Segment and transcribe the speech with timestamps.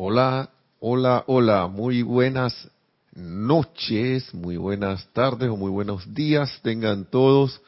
[0.00, 2.70] Hola, hola, hola, muy buenas
[3.16, 7.60] noches, muy buenas tardes o muy buenos días tengan todos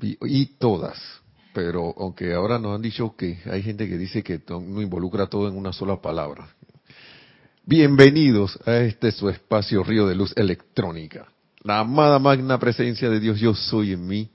[0.00, 0.98] y, todas.
[1.54, 5.46] Pero aunque ahora nos han dicho que hay gente que dice que no involucra todo
[5.46, 6.48] en una sola palabra.
[7.64, 11.28] Bienvenidos a este su espacio Río de Luz Electrónica.
[11.62, 14.28] La amada magna presencia de Dios, yo soy en mí.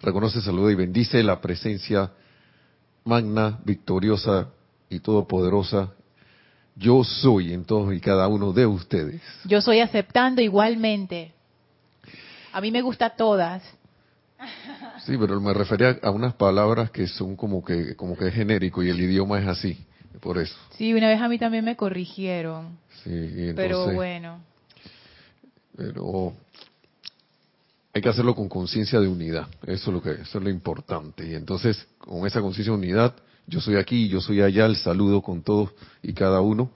[0.00, 2.10] Reconoce, saluda y bendice la presencia
[3.04, 4.48] magna, victoriosa
[4.90, 5.92] y todopoderosa
[6.76, 9.20] yo soy en todos y cada uno de ustedes.
[9.44, 11.32] Yo soy aceptando igualmente.
[12.52, 13.62] A mí me gusta todas.
[15.04, 18.82] Sí, pero me refería a unas palabras que son como que como que es genérico
[18.82, 19.78] y el idioma es así,
[20.20, 20.54] por eso.
[20.76, 22.78] Sí, una vez a mí también me corrigieron.
[23.02, 24.40] Sí, entonces, pero bueno.
[25.74, 26.34] Pero
[27.94, 31.26] hay que hacerlo con conciencia de unidad, eso es lo que eso es lo importante.
[31.26, 33.14] Y entonces, con esa conciencia de unidad,
[33.46, 35.70] yo soy aquí, yo soy allá, el saludo con todos
[36.02, 36.70] y cada uno.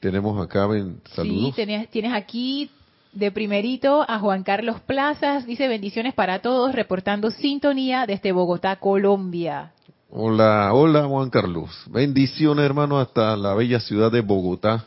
[0.00, 1.46] Tenemos acá, ven, saludos.
[1.50, 2.70] Sí, tienes, tienes aquí
[3.12, 9.72] de primerito a Juan Carlos Plazas, dice bendiciones para todos, reportando sintonía desde Bogotá, Colombia.
[10.10, 11.70] Hola, hola Juan Carlos.
[11.90, 14.86] Bendiciones hermano hasta la bella ciudad de Bogotá,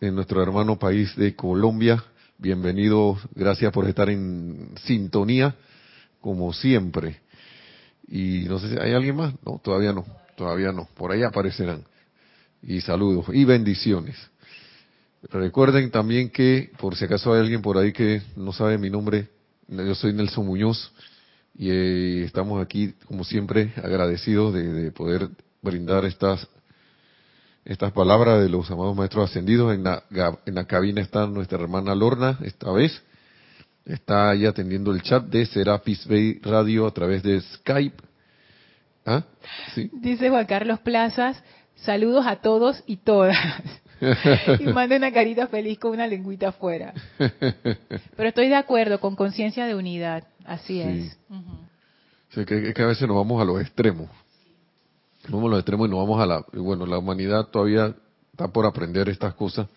[0.00, 2.02] en nuestro hermano país de Colombia.
[2.38, 5.54] Bienvenido, gracias por estar en sintonía,
[6.20, 7.20] como siempre.
[8.08, 10.04] Y no sé si hay alguien más, no, todavía no.
[10.42, 11.84] Todavía no, por ahí aparecerán.
[12.64, 14.16] Y saludos y bendiciones.
[15.30, 19.28] Recuerden también que, por si acaso hay alguien por ahí que no sabe mi nombre,
[19.68, 20.90] yo soy Nelson Muñoz
[21.56, 25.28] y eh, estamos aquí, como siempre, agradecidos de, de, poder
[25.62, 26.48] brindar estas
[27.64, 29.72] estas palabras de los amados maestros ascendidos.
[29.72, 30.02] En la,
[30.44, 33.00] en la cabina está nuestra hermana Lorna, esta vez.
[33.84, 38.11] Está ahí atendiendo el chat de Serapis Bay Radio a través de Skype
[39.04, 39.24] ¿Ah?
[39.74, 39.90] ¿Sí?
[39.92, 41.42] Dice Juan Carlos Plazas,
[41.76, 43.36] saludos a todos y todas.
[44.60, 46.92] y manda una carita feliz con una lengüita afuera.
[47.18, 51.16] Pero estoy de acuerdo, con conciencia de unidad, así es.
[51.28, 52.44] Uh -huh.
[52.44, 54.08] que, que, a veces nos vamos a los extremos.
[55.24, 56.44] Nos vamos a los extremos y nos vamos a la...
[56.52, 57.94] Bueno, la humanidad todavía
[58.32, 59.68] está por aprender estas cosas.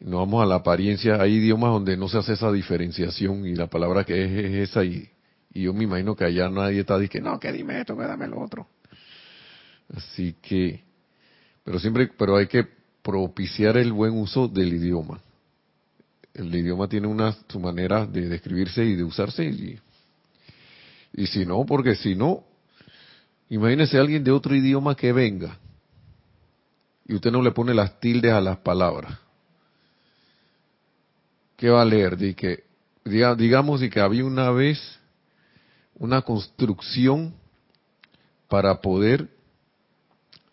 [0.00, 1.20] Nos vamos a la apariencia.
[1.20, 4.84] Hay idiomas donde no se hace esa diferenciación y la palabra que es, es esa
[4.84, 5.08] y
[5.54, 8.26] y yo me imagino que allá nadie está diciendo, no, que dime esto, que dame
[8.26, 8.66] lo otro.
[9.94, 10.82] Así que,
[11.62, 12.66] pero siempre, pero hay que
[13.02, 15.20] propiciar el buen uso del idioma.
[16.34, 19.78] El idioma tiene una su manera de describirse y de usarse y,
[21.12, 22.42] y si no, porque si no,
[23.48, 25.56] imagínese alguien de otro idioma que venga
[27.06, 29.18] y usted no le pone las tildes a las palabras.
[31.56, 32.16] ¿Qué va a leer?
[32.16, 32.64] De que,
[33.04, 34.98] digamos, y que había una vez
[35.98, 37.34] una construcción
[38.48, 39.28] para poder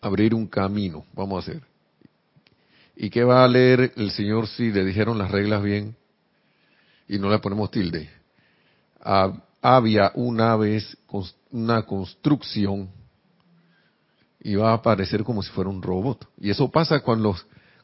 [0.00, 1.62] abrir un camino, vamos a hacer.
[2.96, 5.96] ¿Y qué va a leer el Señor si le dijeron las reglas bien
[7.08, 8.10] y no le ponemos tilde?
[9.60, 10.96] había una vez
[11.50, 12.88] una construcción
[14.40, 16.28] y va a aparecer como si fuera un robot.
[16.38, 17.36] Y eso pasa cuando,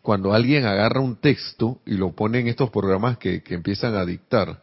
[0.02, 4.04] cuando alguien agarra un texto y lo pone en estos programas que, que empiezan a
[4.04, 4.62] dictar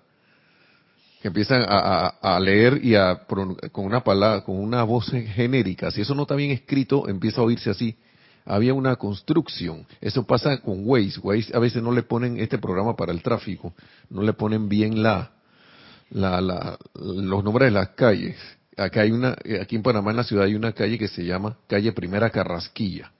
[1.27, 5.89] empiezan a, leer y a con una palabra, con una voz genérica.
[5.91, 7.97] Si eso no está bien escrito, empieza a oírse así.
[8.45, 9.87] Había una construcción.
[10.01, 11.19] Eso pasa con Waze.
[11.19, 13.73] Waze a veces no le ponen este programa para el tráfico,
[14.09, 15.31] no le ponen bien la,
[16.11, 18.37] la, la los nombres de las calles.
[18.77, 21.57] Acá hay una, aquí en Panamá en la ciudad hay una calle que se llama
[21.67, 23.11] calle Primera Carrasquilla.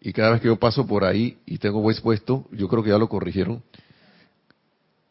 [0.00, 2.90] Y cada vez que yo paso por ahí y tengo Waze puesto, yo creo que
[2.90, 3.62] ya lo corrigieron.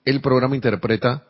[0.03, 1.28] El programa interpreta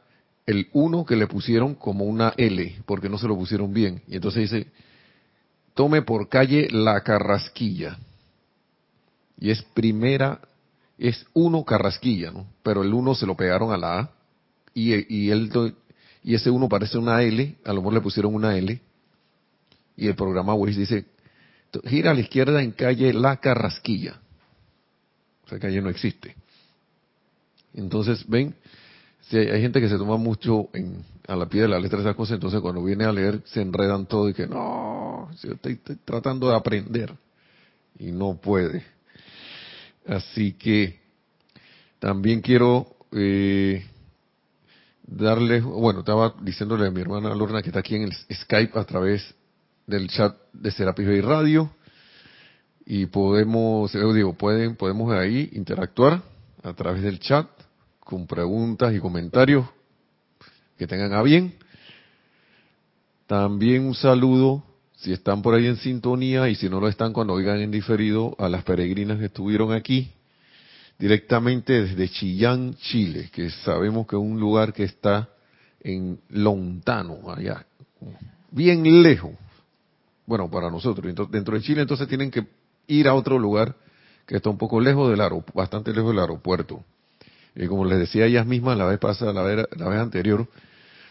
[0.49, 4.01] el 1 que le pusieron como una L, porque no se lo pusieron bien.
[4.07, 4.71] Y entonces dice,
[5.75, 7.99] tome por calle La Carrasquilla.
[9.39, 10.41] Y es primera,
[10.97, 12.47] es 1 Carrasquilla, ¿no?
[12.63, 14.11] Pero el 1 se lo pegaron a la A.
[14.73, 15.31] Y, y,
[16.33, 18.81] ese 1 parece una L, a lo mejor le pusieron una L.
[19.97, 21.05] Y el programa Waze dice,
[21.85, 24.19] gira a la izquierda en calle La Carrasquilla.
[25.45, 26.35] O sea, calle no existe.
[27.75, 28.55] Entonces, ven,
[29.29, 32.15] Sí, hay gente que se toma mucho en, a la pie de la letra esas
[32.15, 36.49] cosas, entonces cuando viene a leer se enredan todo y que no, yo estoy, tratando
[36.49, 37.13] de aprender
[37.99, 38.83] y no puede.
[40.07, 40.99] Así que
[41.99, 43.85] también quiero eh,
[45.03, 48.83] darle, bueno, estaba diciéndole a mi hermana Lorna que está aquí en el Skype a
[48.83, 49.35] través
[49.85, 51.69] del chat de Serapis Bay Radio.
[52.83, 56.23] Y podemos, digo, pueden, podemos ahí interactuar
[56.63, 57.47] a través del chat
[58.09, 59.67] con preguntas y comentarios
[60.79, 61.53] que tengan a bien.
[63.27, 64.63] También un saludo,
[64.95, 68.35] si están por ahí en sintonía y si no lo están cuando oigan en diferido
[68.39, 70.11] a las peregrinas que estuvieron aquí
[70.97, 75.29] directamente desde Chillán, Chile, que sabemos que es un lugar que está
[75.79, 77.63] en Lontano, allá,
[78.49, 79.33] bien lejos.
[80.25, 82.47] Bueno, para nosotros, dentro de Chile entonces tienen que
[82.87, 83.75] ir a otro lugar
[84.25, 86.83] que está un poco lejos del aeropuerto, bastante lejos del aeropuerto.
[87.55, 90.47] Y como les decía ellas mismas la vez pasada, la vez, la vez anterior,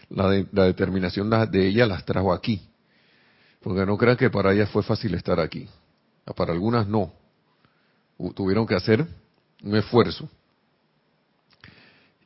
[0.09, 2.61] la, la determinación de ella las trajo aquí.
[3.61, 5.67] Porque no crean que para ellas fue fácil estar aquí.
[6.35, 7.11] Para algunas no.
[8.35, 9.05] Tuvieron que hacer
[9.63, 10.29] un esfuerzo.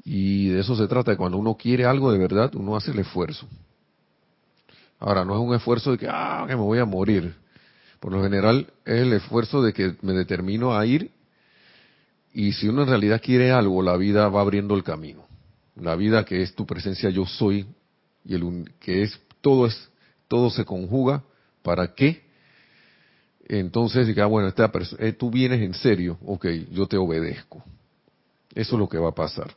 [0.06, 3.48] Y de eso se trata, cuando uno quiere algo de verdad, uno hace el esfuerzo.
[5.00, 7.36] Ahora, no es un esfuerzo de que, ah, que me voy a morir.
[8.00, 11.12] Por lo general es el esfuerzo de que me determino a ir
[12.34, 15.26] y si uno en realidad quiere algo, la vida va abriendo el camino.
[15.76, 17.68] La vida que es tu presencia yo soy
[18.26, 19.90] y el que es todo es
[20.28, 21.24] todo se conjuga
[21.62, 22.24] para que
[23.46, 27.64] entonces diga, bueno, esta eh, tú vienes en serio, ok, yo te obedezco.
[28.56, 29.54] Eso es lo que va a pasar.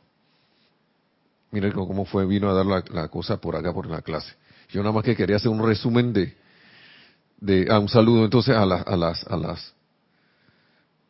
[1.51, 4.33] Miren cómo fue, vino a dar la, cosa por acá, por la clase.
[4.69, 6.35] Yo nada más que quería hacer un resumen de,
[7.39, 9.73] de ah, un saludo entonces a, las, a las, a las,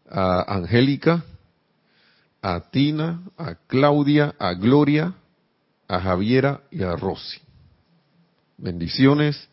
[0.09, 1.25] a Angélica,
[2.41, 5.13] a Tina, a Claudia, a Gloria,
[5.87, 7.39] a Javiera y a Rosy.
[8.57, 9.47] Bendiciones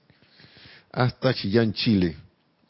[0.93, 2.17] hasta Chillán, Chile.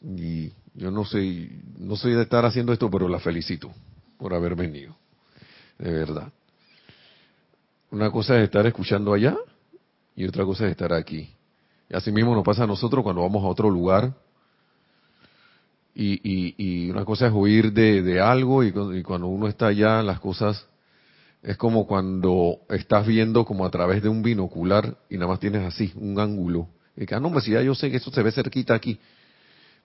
[0.01, 3.71] Y yo no sé, no soy de estar haciendo esto, pero la felicito
[4.17, 4.95] por haber venido.
[5.77, 6.31] De verdad.
[7.91, 9.37] Una cosa es estar escuchando allá
[10.15, 11.29] y otra cosa es estar aquí.
[11.89, 14.13] Y así mismo nos pasa a nosotros cuando vamos a otro lugar.
[15.97, 16.19] Y,
[16.57, 20.67] y, una cosa es oír de, algo y, y, cuando uno está allá las cosas
[21.41, 25.63] es como cuando estás viendo como a través de un binocular y nada más tienes
[25.63, 26.67] así un ángulo.
[26.97, 28.99] Y que, ah, no, pues ya yo sé que eso se ve cerquita aquí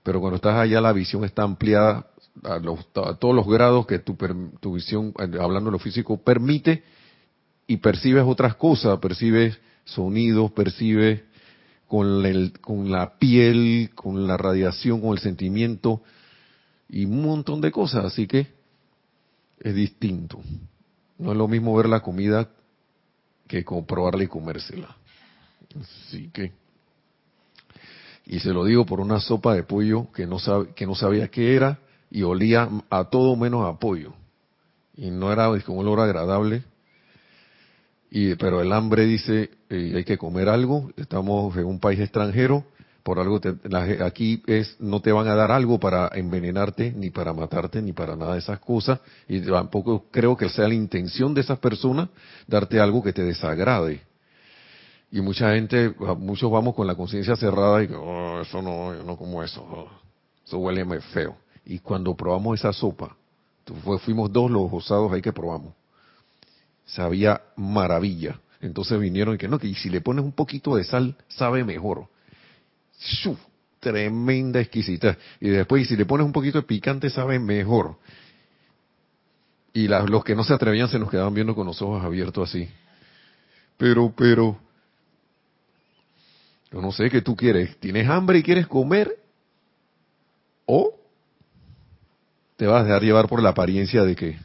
[0.03, 2.07] pero cuando estás allá la visión está ampliada
[2.43, 4.17] a, todos los grados que tu,
[4.61, 6.83] tu visión, hablando de lo físico, permite
[7.67, 11.23] y percibes otras cosas, percibes sonidos, percibes
[11.91, 16.01] con, el, con la piel, con la radiación, con el sentimiento
[16.89, 18.47] y un montón de cosas, así que
[19.59, 20.41] es distinto.
[21.19, 22.49] No es lo mismo ver la comida
[23.49, 24.97] que comprobarla y comérsela.
[25.81, 26.53] Así que
[28.25, 30.39] y se lo digo por una sopa de pollo que no,
[30.77, 34.13] que no sabía qué era y olía a todo menos a pollo.
[34.97, 36.63] Y no era un olor agradable.
[38.11, 42.65] Y, pero el hambre dice, eh, hay que comer algo, estamos en un país extranjero,
[43.03, 43.41] por algo
[44.05, 48.15] aquí es no te van a dar algo para envenenarte ni para matarte ni para
[48.15, 52.11] nada de esas cosas y tampoco creo que sea la intención de esas personas
[52.47, 54.03] darte algo que te desagrade
[55.13, 59.43] y mucha gente, muchos vamos con la conciencia cerrada y oh, eso no, no como
[59.43, 59.89] eso, oh,
[60.47, 61.37] eso huele muy feo.
[61.65, 63.17] Y cuando probamos esa sopa,
[64.05, 65.75] fuimos dos los osados ahí que probamos,
[66.95, 68.41] sabía maravilla.
[68.61, 72.09] Entonces vinieron y que no, que si le pones un poquito de sal, sabe mejor.
[73.81, 75.17] Tremenda exquisita.
[75.41, 77.97] Y después, y si le pones un poquito de picante, sabe mejor.
[79.73, 82.69] Y los que no se atrevían se nos quedaban viendo con los ojos abiertos así.
[83.79, 84.59] Pero, pero,
[86.71, 87.79] yo no sé qué tú quieres.
[87.79, 89.17] ¿Tienes hambre y quieres comer?
[90.67, 90.95] ¿O
[92.57, 94.39] te vas a dejar llevar por la apariencia de que,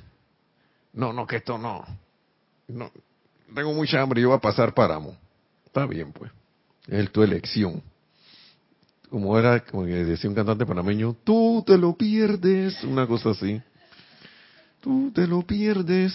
[0.94, 1.86] no, no, que esto no.
[2.68, 2.92] No
[3.54, 5.16] tengo mucha hambre yo voy a pasar páramo.
[5.66, 6.32] Está bien, pues.
[6.88, 7.82] Es tu elección.
[9.10, 12.84] Como era, como decía un cantante panameño, tú te lo pierdes.
[12.84, 13.62] Una cosa así.
[14.82, 16.14] Tú te lo pierdes.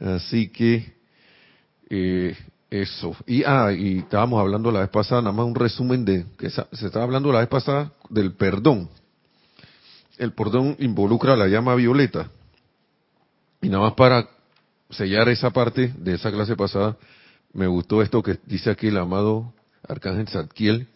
[0.00, 0.92] Así que,
[1.88, 2.36] eh,
[2.70, 3.16] eso.
[3.26, 6.86] Y, ah, y estábamos hablando la vez pasada, nada más un resumen de, que se
[6.86, 8.88] estaba hablando la vez pasada del perdón.
[10.18, 12.30] El perdón involucra la llama violeta.
[13.62, 14.28] Y nada más para
[14.90, 16.96] sellar esa parte de esa clase pasada,
[17.52, 19.52] me gustó esto que dice aquí el amado
[19.86, 20.88] Arcángel Zadkiel.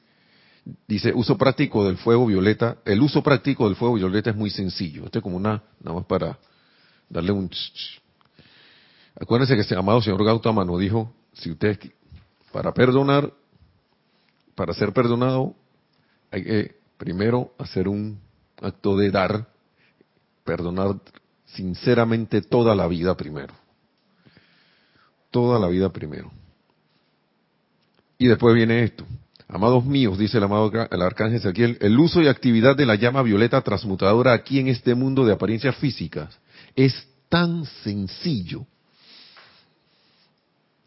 [0.86, 2.78] Dice, uso práctico del fuego violeta.
[2.84, 5.06] El uso práctico del fuego violeta es muy sencillo.
[5.06, 6.38] Esto es como una, nada más para
[7.08, 7.50] darle un...
[9.20, 11.78] Acuérdense que el amado señor Gautama nos dijo si usted,
[12.52, 13.32] para perdonar,
[14.54, 15.54] para ser perdonado,
[16.30, 18.20] hay que primero hacer un
[18.60, 19.48] acto de dar,
[20.44, 21.00] perdonar
[21.46, 23.54] sinceramente toda la vida primero.
[25.32, 26.30] Toda la vida primero.
[28.18, 29.04] Y después viene esto.
[29.48, 33.22] Amados míos, dice el amado el arcángel Ezequiel, el uso y actividad de la llama
[33.22, 36.38] violeta transmutadora aquí en este mundo de apariencias físicas
[36.76, 36.94] es
[37.28, 38.64] tan sencillo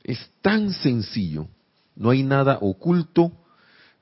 [0.06, 1.48] es tan sencillo.
[1.96, 3.32] No hay nada oculto,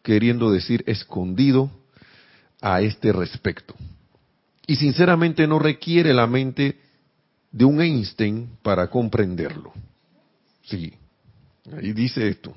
[0.01, 1.71] queriendo decir escondido
[2.61, 3.73] a este respecto.
[4.67, 6.77] Y sinceramente no requiere la mente
[7.51, 9.71] de un Einstein para comprenderlo.
[10.63, 10.93] Sí,
[11.71, 12.53] ahí dice esto.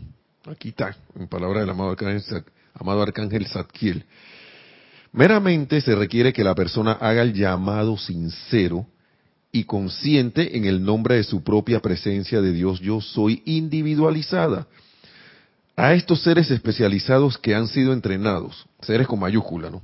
[0.47, 2.25] Aquí está, en palabra del amado arcángel,
[2.75, 3.05] amado.
[5.13, 8.87] Meramente se requiere que la persona haga el llamado sincero
[9.51, 14.67] y consciente en el nombre de su propia presencia de Dios yo soy individualizada.
[15.75, 19.83] A estos seres especializados que han sido entrenados, seres con mayúscula, ¿no?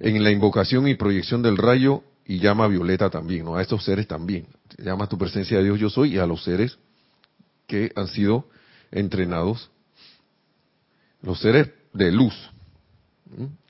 [0.00, 3.56] En la invocación y proyección del rayo y llama violeta también, ¿no?
[3.56, 4.46] A estos seres también.
[4.78, 6.78] Llama tu presencia de Dios yo soy y a los seres
[7.66, 8.48] que han sido
[8.90, 9.70] entrenados,
[11.22, 12.34] los seres de luz.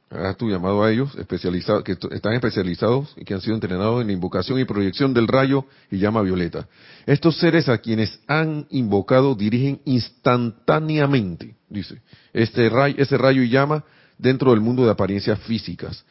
[0.08, 4.10] Hagas tu llamado a ellos, especializados, que están especializados y que han sido entrenados en
[4.10, 6.68] invocación y proyección del rayo y llama violeta.
[7.06, 12.00] Estos seres a quienes han invocado dirigen instantáneamente, dice,
[12.32, 13.84] este rayo, ese rayo y llama
[14.16, 16.04] dentro del mundo de apariencias físicas.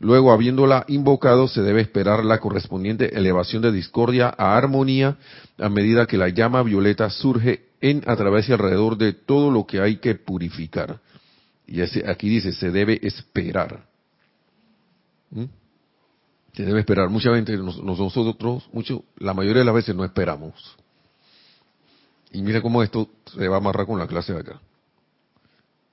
[0.00, 5.18] Luego, habiéndola invocado, se debe esperar la correspondiente elevación de discordia a armonía
[5.58, 9.66] a medida que la llama violeta surge en, a través y alrededor de todo lo
[9.66, 11.00] que hay que purificar.
[11.66, 13.84] Y aquí dice, se debe esperar.
[15.30, 15.44] ¿Mm?
[16.54, 17.10] Se debe esperar.
[17.10, 20.76] Mucha gente, nosotros, mucho, la mayoría de las veces no esperamos.
[22.32, 24.60] Y mira cómo esto se va a amarrar con la clase de acá.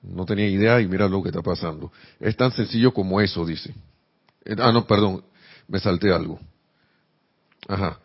[0.02, 1.92] No tenía idea y mira lo que está pasando.
[2.18, 3.74] Es tan sencillo como eso, dice.
[4.44, 5.22] Eh, ah, no, perdón,
[5.66, 6.38] me salté algo.
[7.66, 7.98] Ajá.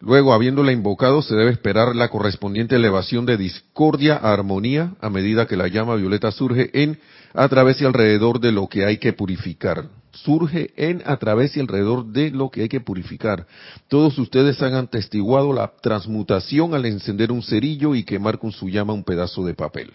[0.00, 5.46] Luego, habiéndola invocado, se debe esperar la correspondiente elevación de discordia a armonía a medida
[5.46, 7.00] que la llama violeta surge en,
[7.34, 9.88] a través y alrededor de lo que hay que purificar.
[10.12, 13.46] Surge en, a través y alrededor de lo que hay que purificar.
[13.88, 18.92] Todos ustedes han atestiguado la transmutación al encender un cerillo y quemar con su llama
[18.92, 19.92] un pedazo de papel.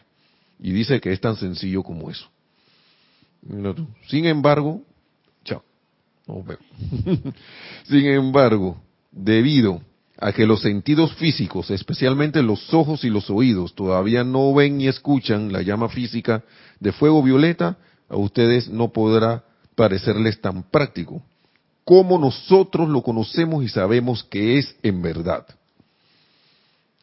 [0.60, 2.27] Y dice que es tan sencillo como eso.
[4.07, 4.81] Sin embargo,
[5.43, 5.63] chao.
[7.83, 8.77] Sin embargo,
[9.12, 9.81] debido
[10.17, 14.88] a que los sentidos físicos, especialmente los ojos y los oídos, todavía no ven ni
[14.88, 16.43] escuchan la llama física
[16.79, 17.77] de fuego violeta,
[18.09, 19.43] a ustedes no podrá
[19.75, 21.21] parecerles tan práctico
[21.83, 25.45] como nosotros lo conocemos y sabemos que es en verdad.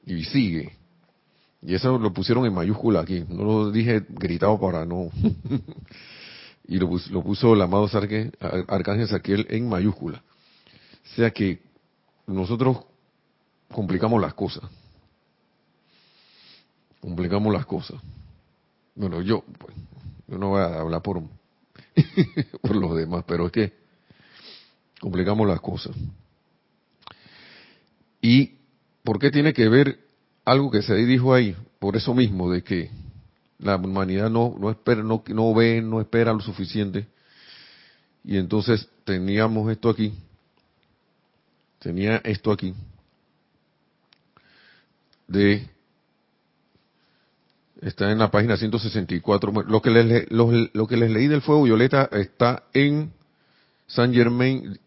[0.07, 0.73] Y sigue.
[1.63, 3.25] Y eso lo pusieron en mayúscula aquí.
[3.29, 5.11] No lo dije gritado para no.
[6.71, 6.89] y lo,
[7.25, 7.91] puso, el amado
[8.69, 10.23] Arcángel Saquiel en mayúscula.
[11.05, 11.61] O sea que
[12.29, 12.79] nosotros
[13.73, 14.63] complicamos las cosas.
[17.01, 18.01] Complicamos las cosas.
[18.95, 19.75] Bueno, yo, pues,
[20.29, 21.21] yo no voy a hablar por,
[22.63, 23.73] por los demás, pero es que
[25.01, 25.97] complicamos las cosas.
[28.23, 28.59] ¿Y
[29.03, 29.99] por qué tiene que ver
[30.45, 31.57] algo que se dijo ahí?
[31.81, 32.93] Por eso mismo, de que
[33.61, 37.07] la humanidad no, no espera, no, no ve, no espera lo suficiente.
[38.25, 40.13] Y entonces teníamos esto aquí,
[41.79, 42.75] tenía esto aquí,
[45.27, 45.67] de
[47.81, 51.63] está en la página 164 lo que les lo, lo, que les leí del fuego
[51.63, 53.11] violeta está en
[53.87, 54.79] San Germain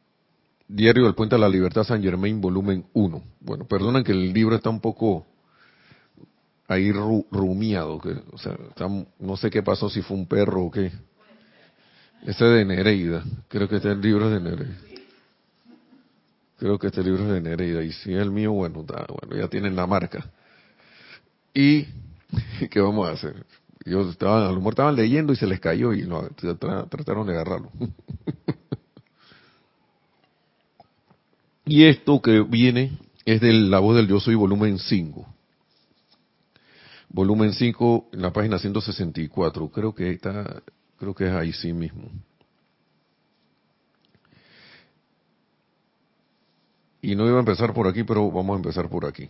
[0.68, 4.56] Diario del Puente a la Libertad San Germain volumen 1 bueno perdonen que el libro
[4.56, 5.26] está un poco
[6.68, 8.58] ahí rumiado que o sea
[9.20, 10.92] no sé qué pasó si fue un perro o qué
[12.26, 14.94] ese de Nereida creo que este libro de Nereida
[16.64, 18.86] Creo que este libro es de Nereida y si es el mío, bueno,
[19.36, 20.32] ya tienen la marca.
[21.54, 21.88] Y,
[22.72, 23.46] ¿qué vamos a hacer?
[23.84, 27.34] Ellos estaban, a lo mejor estaban leyendo y se les cayó y no, trataron de
[27.34, 27.70] agarrarlo.
[31.66, 35.33] y esto que viene es de la voz del Yo Soy, volumen 5.
[37.14, 39.70] Volumen 5, en la página 164.
[39.70, 40.64] Creo que está,
[40.98, 42.10] creo que es ahí sí mismo.
[47.04, 49.30] Y no iba a empezar por aquí, pero vamos a empezar por aquí.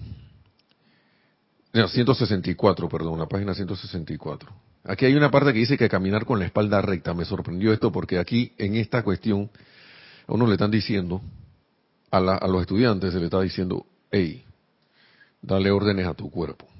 [1.74, 4.50] 164, perdón, la página 164.
[4.86, 7.13] Aquí hay una parte que dice que caminar con la espalda recta.
[7.13, 9.50] Me sorprendió esto porque aquí, en esta cuestión,
[10.25, 11.22] a uno le están diciendo,
[12.12, 14.46] a, a los estudiantes se le está diciendo, hey,
[15.42, 16.73] dale órdenes a tu cuerpo.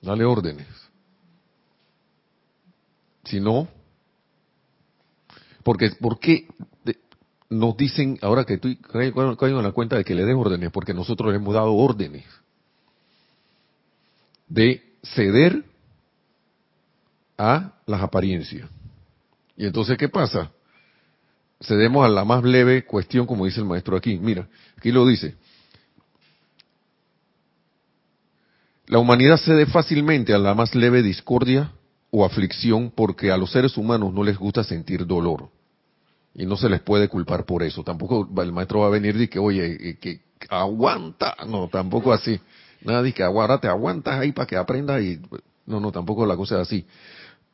[0.00, 0.68] Dale órdenes.
[3.24, 3.68] Si no,
[5.62, 6.46] porque, ¿por qué?
[7.48, 10.94] nos dicen, ahora que estoy caigo en la cuenta de que le des órdenes, porque
[10.94, 12.24] nosotros le hemos dado órdenes
[14.48, 15.64] de ceder
[17.38, 18.68] a las apariencias.
[19.56, 20.50] Y entonces, ¿qué pasa?
[21.60, 24.18] Cedemos a la más leve cuestión, como dice el maestro aquí.
[24.18, 25.36] Mira, aquí lo dice.
[28.88, 31.72] La humanidad cede fácilmente a la más leve discordia
[32.10, 35.48] o aflicción porque a los seres humanos no les gusta sentir dolor.
[36.34, 37.82] Y no se les puede culpar por eso.
[37.82, 41.34] Tampoco el maestro va a venir y que, oye, eh, que aguanta.
[41.48, 42.38] No, tampoco así.
[42.82, 45.18] Nada de que ahora te aguantas ahí para que aprendas y...
[45.66, 46.86] No, no, tampoco la cosa es así.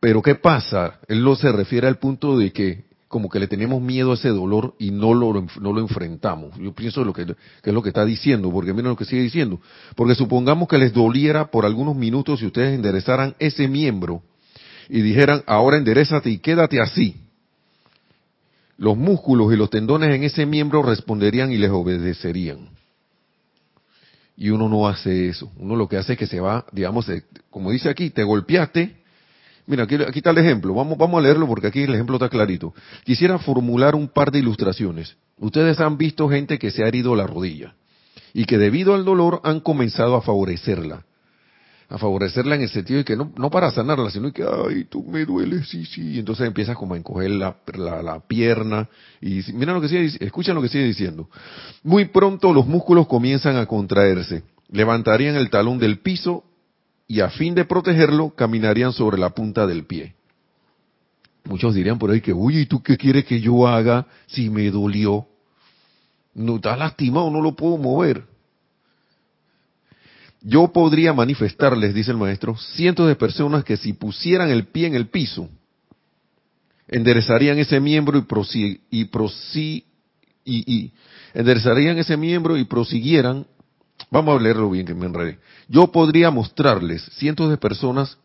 [0.01, 0.99] Pero ¿qué pasa?
[1.09, 4.31] Él no se refiere al punto de que como que le tenemos miedo a ese
[4.31, 6.57] dolor y no lo, no lo enfrentamos.
[6.59, 9.21] Yo pienso lo que, que, es lo que está diciendo, porque miren lo que sigue
[9.21, 9.61] diciendo.
[9.97, 14.23] Porque supongamos que les doliera por algunos minutos si ustedes enderezaran ese miembro
[14.88, 17.21] y dijeran, ahora enderezate y quédate así.
[18.78, 22.71] Los músculos y los tendones en ese miembro responderían y les obedecerían.
[24.38, 25.52] Y uno no hace eso.
[25.59, 27.12] Uno lo que hace es que se va, digamos,
[27.50, 29.01] como dice aquí, te golpeaste,
[29.66, 30.75] Mira, aquí, está el ejemplo.
[30.75, 32.75] Vamos, vamos a leerlo porque aquí el ejemplo está clarito.
[33.04, 35.16] Quisiera formular un par de ilustraciones.
[35.38, 37.75] Ustedes han visto gente que se ha herido la rodilla
[38.35, 41.04] y que debido al dolor han comenzado a favorecerla.
[41.88, 45.04] A favorecerla en el sentido de que no, no para sanarla, sino que, ay, tú
[45.04, 46.12] me duele, sí, sí.
[46.12, 48.88] Y entonces empiezas como a encoger la, la, pierna.
[49.21, 51.28] Y mira lo que sigue, escuchan lo que sigue diciendo.
[51.83, 54.42] Muy pronto los músculos comienzan a contraerse.
[54.71, 56.45] Levantarían el talón del piso
[57.12, 60.14] y a fin de protegerlo caminarían sobre la punta del pie.
[61.45, 64.71] Muchos dirían por ahí que, uy, ¿y tú qué quieres que yo haga si me
[64.71, 65.26] dolió?
[66.33, 68.25] No está lastimado, no lo puedo mover.
[70.40, 74.95] Yo podría manifestarles, dice el maestro, cientos de personas que si pusieran el pie en
[74.95, 75.50] el piso,
[76.88, 78.26] enderezarían ese miembro y,
[78.95, 79.04] y,
[80.47, 80.92] y
[81.35, 83.47] enderezarían ese miembro y prosiguieran
[84.11, 85.38] Vamos a leerlo bien que me enredé.
[85.68, 88.18] Yo podría mostrarles cientos de personas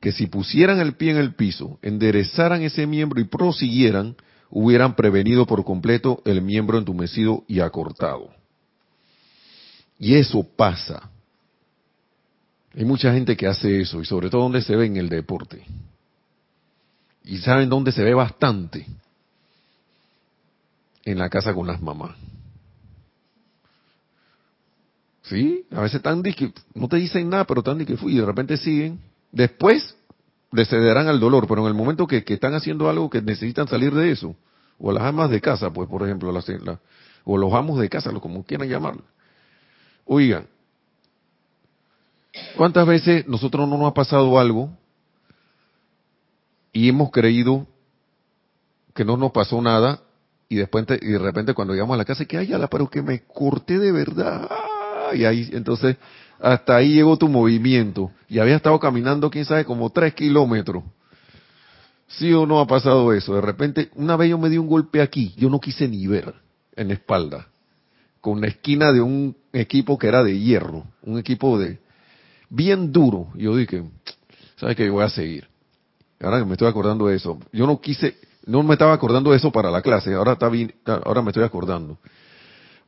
[0.00, 4.16] que si pusieran el pie en el piso, enderezaran ese miembro y prosiguieran,
[4.50, 8.30] hubieran prevenido por completo el miembro entumecido y acortado.
[10.00, 11.08] Y eso pasa.
[12.74, 15.64] Hay mucha gente que hace eso, y sobre todo donde se ve en el deporte.
[17.24, 18.84] Y saben dónde se ve bastante.
[21.04, 22.16] En la casa con las mamás.
[25.22, 26.22] Sí, a veces están,
[26.74, 29.00] no te dicen nada, pero están que fui y de repente siguen.
[29.30, 29.96] Después
[30.50, 33.94] le cederán al dolor, pero en el momento que, están haciendo algo que necesitan salir
[33.94, 34.34] de eso,
[34.78, 36.46] o las amas de casa, pues por ejemplo, las,
[37.24, 39.02] o los amos de casa, como quieran llamarlo.
[40.04, 40.46] Oigan,
[42.56, 44.70] ¿cuántas veces nosotros no nos ha pasado algo
[46.72, 47.66] y hemos creído
[48.92, 50.00] que no nos pasó nada
[50.48, 53.00] y después y de repente cuando llegamos a la casa que ay, la pero que
[53.00, 54.50] me corté de verdad
[55.14, 55.96] y ahí entonces
[56.42, 58.10] hasta ahí llegó tu movimiento.
[58.28, 60.82] Y había estado caminando quién sabe como tres kilómetros.
[62.08, 63.34] Sí o no ha pasado eso.
[63.34, 66.34] De repente una vez yo me di un golpe aquí yo no quise ni ver
[66.74, 67.46] en la espalda.
[68.20, 71.78] Con la esquina de un equipo que era de hierro un equipo de
[72.50, 73.28] bien duro.
[73.36, 73.84] Yo dije
[74.56, 75.48] sabes que voy a seguir.
[76.20, 79.36] Ahora que me estoy acordando de eso yo no quise no me estaba acordando de
[79.36, 80.12] eso para la clase.
[80.14, 81.98] Ahora está bien ahora me estoy acordando.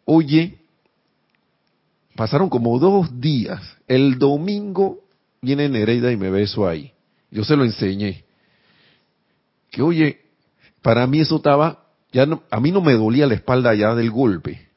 [0.04, 0.63] Oye
[2.16, 3.60] Pasaron como dos días.
[3.88, 5.00] El domingo
[5.42, 6.92] viene Nereida y me beso ahí.
[7.30, 8.24] Yo se lo enseñé.
[9.70, 10.20] Que oye,
[10.82, 14.10] para mí eso estaba, ya no, a mí no me dolía la espalda ya del
[14.10, 14.68] golpe,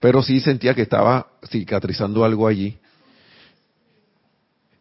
[0.00, 2.78] pero sí sentía que estaba cicatrizando algo allí.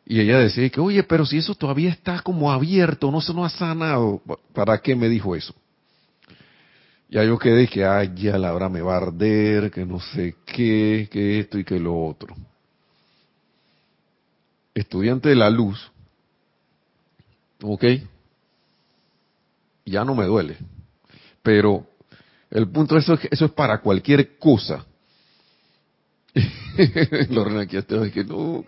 [0.06, 3.46] Y ella decía que, oye, pero si eso todavía está como abierto, no se no
[3.46, 4.22] ha sanado,
[4.54, 5.54] ¿para qué me dijo eso?
[7.10, 10.36] Ya yo quedé que, ay, ya la hora me va a arder, que no sé
[10.46, 12.36] qué, que esto y que lo otro.
[14.74, 15.92] Estudiante de la luz,
[17.64, 17.84] ¿ok?
[19.86, 20.58] Ya no me duele.
[21.42, 21.88] Pero
[22.52, 24.86] el punto de eso es que eso es para cualquier cosa.
[27.30, 28.64] Lorena aquí está que no,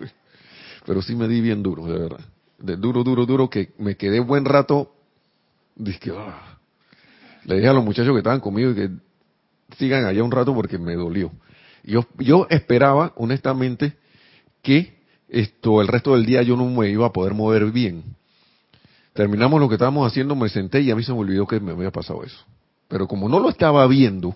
[0.86, 2.25] pero sí me di bien duro, de verdad.
[2.58, 4.93] De duro, duro, duro, que me quedé buen rato,
[5.75, 6.59] dije, ah,
[7.50, 8.92] le dije a los muchachos que estaban conmigo que
[9.76, 11.32] sigan allá un rato porque me dolió.
[11.84, 13.94] Yo, yo esperaba, honestamente,
[14.62, 18.04] que esto el resto del día yo no me iba a poder mover bien.
[19.14, 21.72] Terminamos lo que estábamos haciendo, me senté y a mí se me olvidó que me
[21.72, 22.38] había pasado eso.
[22.88, 24.36] Pero como no lo estaba viendo,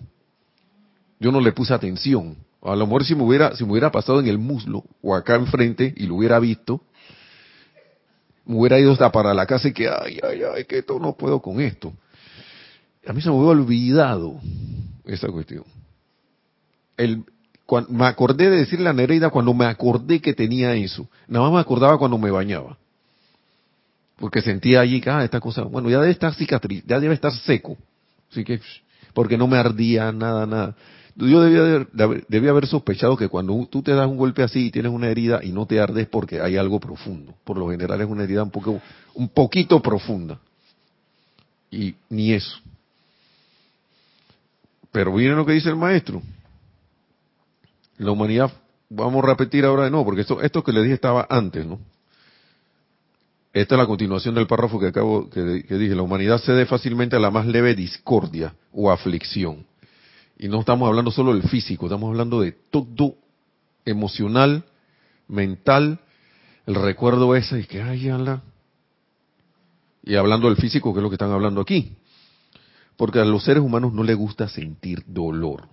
[1.20, 2.36] yo no le puse atención.
[2.62, 5.36] A lo mejor si me hubiera, si me hubiera pasado en el muslo o acá
[5.36, 6.80] enfrente y lo hubiera visto,
[8.44, 11.12] me hubiera ido hasta para la casa y que, ay, ay, ay, que esto no
[11.12, 11.92] puedo con esto
[13.06, 14.40] a mí se me había olvidado
[15.04, 15.64] esa cuestión.
[16.96, 17.24] El,
[17.88, 21.08] me acordé de decirle a Nereida cuando me acordé que tenía eso.
[21.28, 22.78] Nada más me acordaba cuando me bañaba.
[24.16, 27.32] Porque sentía allí que, ah, esta cosa, bueno, ya debe estar cicatriz, ya debe estar
[27.32, 27.76] seco.
[28.30, 28.60] Así que,
[29.12, 30.76] porque no me ardía nada, nada.
[31.16, 34.70] yo debía haber, debía haber sospechado que cuando tú te das un golpe así y
[34.70, 37.34] tienes una herida y no te ardes porque hay algo profundo.
[37.44, 38.80] Por lo general es una herida un poco,
[39.14, 40.38] un poquito profunda.
[41.70, 42.56] Y ni eso.
[44.94, 46.22] Pero miren lo que dice el maestro.
[47.98, 48.52] La humanidad,
[48.88, 51.80] vamos a repetir ahora de nuevo, porque esto, esto que le dije estaba antes, ¿no?
[53.52, 55.96] Esta es la continuación del párrafo que acabo, que, dije.
[55.96, 59.66] La humanidad cede fácilmente a la más leve discordia o aflicción
[60.38, 63.16] y no estamos hablando solo del físico, estamos hablando de todo
[63.84, 64.64] emocional,
[65.26, 65.98] mental,
[66.66, 68.42] el recuerdo ese y que, ay, ala.
[70.04, 71.96] Y hablando del físico, que es lo que están hablando aquí.
[72.96, 75.68] Porque a los seres humanos no les gusta sentir dolor.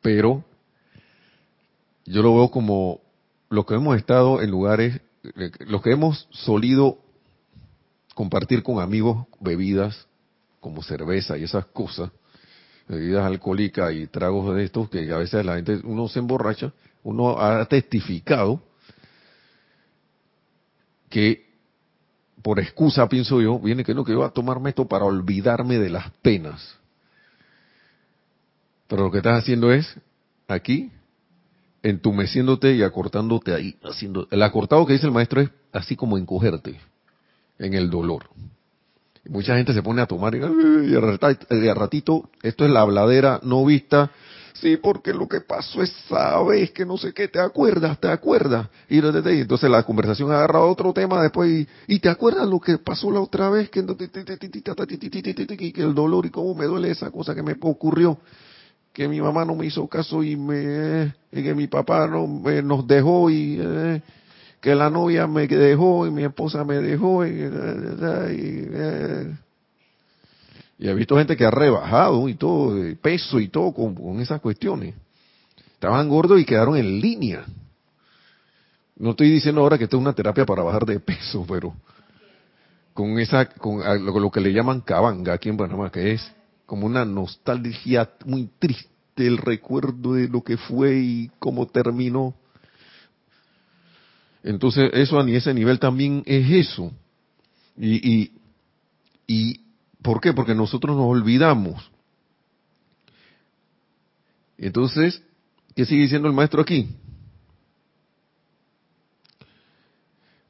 [0.00, 0.44] Pero
[2.04, 3.00] yo lo veo como
[3.50, 5.00] los que hemos estado en lugares,
[5.60, 6.98] los que hemos solido
[8.14, 10.06] compartir con amigos bebidas,
[10.60, 12.10] como cerveza y esas cosas,
[12.88, 16.72] bebidas alcohólicas y tragos de estos, que a veces la gente, uno se emborracha,
[17.04, 18.62] uno ha testificado
[21.08, 21.47] que
[22.42, 25.78] por excusa, pienso yo, viene que no, que yo voy a tomarme esto para olvidarme
[25.78, 26.76] de las penas.
[28.86, 29.96] Pero lo que estás haciendo es,
[30.46, 30.90] aquí,
[31.82, 36.80] entumeciéndote y acortándote ahí, haciendo, el acortado que dice el maestro es así como encogerte
[37.58, 38.30] en el dolor.
[39.28, 43.64] Mucha gente se pone a tomar y, y a ratito, esto es la habladera no
[43.64, 44.10] vista.
[44.60, 48.66] Sí, porque lo que pasó es, sabes que no sé qué, te acuerdas, te acuerdas.
[48.88, 53.20] Y entonces la conversación agarra otro tema después y, te acuerdas lo que pasó la
[53.20, 53.86] otra vez, que, el
[55.94, 58.18] dolor y cómo me duele esa cosa que me ocurrió
[58.92, 62.84] que mi mamá no me hizo caso y me y que mi papá no nos
[62.84, 63.60] dejó y
[64.60, 67.48] que la novia me dejó y mi esposa me dejó y,
[70.78, 74.94] he visto gente que ha rebajado y todo, de peso y todo con, esas cuestiones.
[75.74, 77.44] Estaban gordos y quedaron en línea.
[78.96, 81.74] No estoy diciendo ahora que esto es una terapia para bajar de peso, pero
[82.94, 86.32] con esa, con lo, que le llaman cabanga aquí en Panamá, que es
[86.66, 92.34] como una nostalgia muy triste, el recuerdo de lo que fue y cómo terminó.
[94.42, 96.92] Entonces, eso a ese nivel también es eso.
[97.76, 98.32] Y, y,
[99.26, 99.60] y,
[100.02, 100.32] ¿por qué?
[100.32, 101.90] Porque nosotros nos olvidamos.
[104.56, 105.22] Entonces,
[105.74, 106.88] ¿qué sigue diciendo el maestro aquí?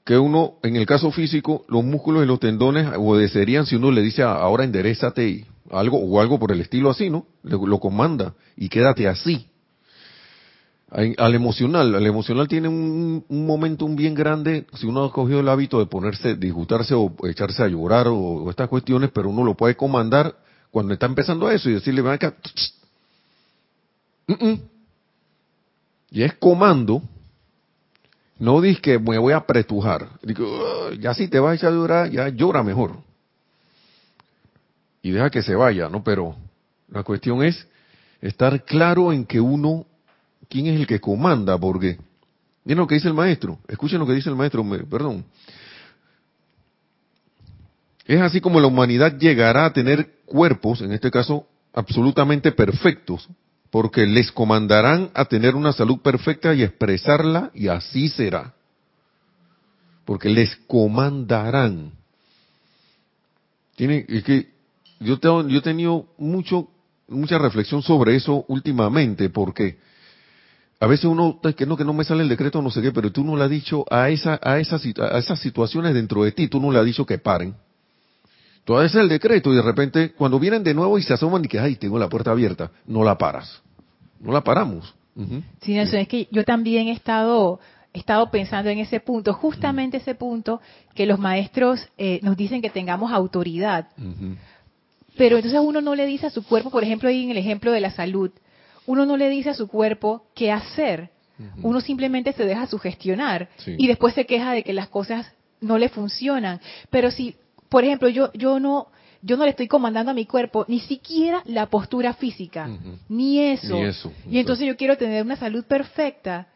[0.04, 4.00] Que uno, en el caso físico, los músculos y los tendones obedecerían si uno le
[4.00, 7.26] dice ahora enderezate algo o algo por el estilo así, ¿no?
[7.42, 9.48] lo comanda y quédate así
[10.90, 15.78] al emocional, al emocional tiene un, un bien grande, si uno ha cogido el hábito
[15.78, 20.34] de ponerse, disgustarse o echarse a llorar o, estas cuestiones, pero uno lo puede comandar
[20.70, 22.34] cuando está empezando eso y decirle, ven acá,
[26.10, 27.02] y es comando,
[28.38, 31.76] no dices que me voy a pretujar, digo, ya si te vas a echar a
[31.76, 32.96] llorar, ya llora mejor.
[35.02, 36.02] Y deja que se vaya, ¿no?
[36.02, 36.34] Pero
[36.88, 37.66] la cuestión es
[38.20, 39.86] estar claro en que uno
[40.48, 41.98] quién es el que comanda, porque
[42.64, 45.24] miren lo que dice el maestro, escuchen lo que dice el maestro, perdón.
[48.04, 53.28] Es así como la humanidad llegará a tener cuerpos, en este caso, absolutamente perfectos,
[53.70, 58.54] porque les comandarán a tener una salud perfecta y expresarla, y así será.
[60.06, 61.92] Porque les comandarán.
[63.76, 64.48] Tiene, es que
[65.00, 66.68] yo, tengo, yo he tenido mucho,
[67.08, 69.76] mucha reflexión sobre eso últimamente, porque
[70.80, 73.10] a veces uno, que no, que no me sale el decreto, no sé qué, pero
[73.10, 76.48] tú no le has dicho a, esa, a, esas, a esas situaciones dentro de ti,
[76.48, 77.54] tú no le has dicho que paren.
[78.64, 81.48] Tú haces el decreto y de repente, cuando vienen de nuevo y se asoman y
[81.48, 83.62] que, ay, tengo la puerta abierta, no la paras.
[84.20, 84.94] No la paramos.
[85.62, 87.58] Sí, Nelson, es que yo también he estado,
[87.92, 90.60] he estado pensando en ese punto, justamente ese punto
[90.94, 93.88] que los maestros eh, nos dicen que tengamos autoridad.
[95.16, 97.72] Pero entonces uno no le dice a su cuerpo, por ejemplo, ahí en el ejemplo
[97.72, 98.30] de la salud,
[98.88, 101.10] uno no le dice a su cuerpo qué hacer.
[101.62, 105.90] Uno simplemente se deja sugestionar y después se queja de que las cosas no le
[105.90, 106.60] funcionan.
[106.90, 107.36] Pero si,
[107.68, 108.88] por ejemplo, yo, yo no,
[109.20, 112.66] yo no le estoy comandando a mi cuerpo ni siquiera la postura física,
[113.08, 113.76] ni, eso.
[114.28, 116.48] Y entonces yo quiero tener una salud perfecta.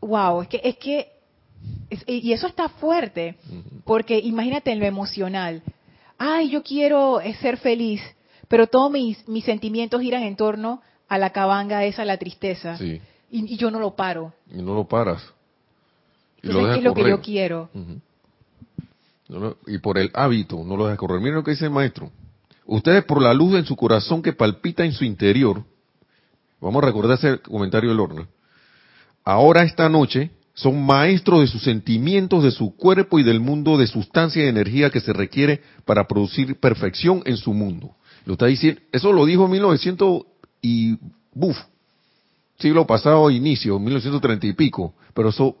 [0.00, 1.12] Wow, es que, es que,
[2.06, 3.36] y eso está fuerte,
[3.84, 5.62] porque imagínate en lo emocional.
[6.16, 8.00] Ay, yo quiero eh, ser feliz
[8.48, 12.78] pero todos mis, mis sentimientos giran en torno a la cabanga esa, la tristeza.
[13.30, 14.32] Y, yo no lo paro.
[14.50, 15.22] Y no lo paras.
[16.42, 17.70] Y lo ¿qué es lo que yo quiero?
[19.66, 21.18] y por el hábito no lo dejas correr.
[21.18, 22.10] Miren lo que dice el maestro.
[22.64, 25.64] Ustedes por la luz en su corazón que palpita en su interior,
[26.60, 28.26] vamos a recordar ese comentario del horno,
[29.24, 33.86] ahora esta noche son maestros de sus sentimientos, de su cuerpo y del mundo de
[33.86, 37.94] sustancia y energía que se requiere para producir perfección en su mundo.
[38.26, 40.22] Lo está diciendo, eso lo dijo en 1900
[40.60, 40.98] y
[41.32, 41.56] buf,
[42.58, 45.56] siglo pasado, inicio, 1930 y pico, pero eso,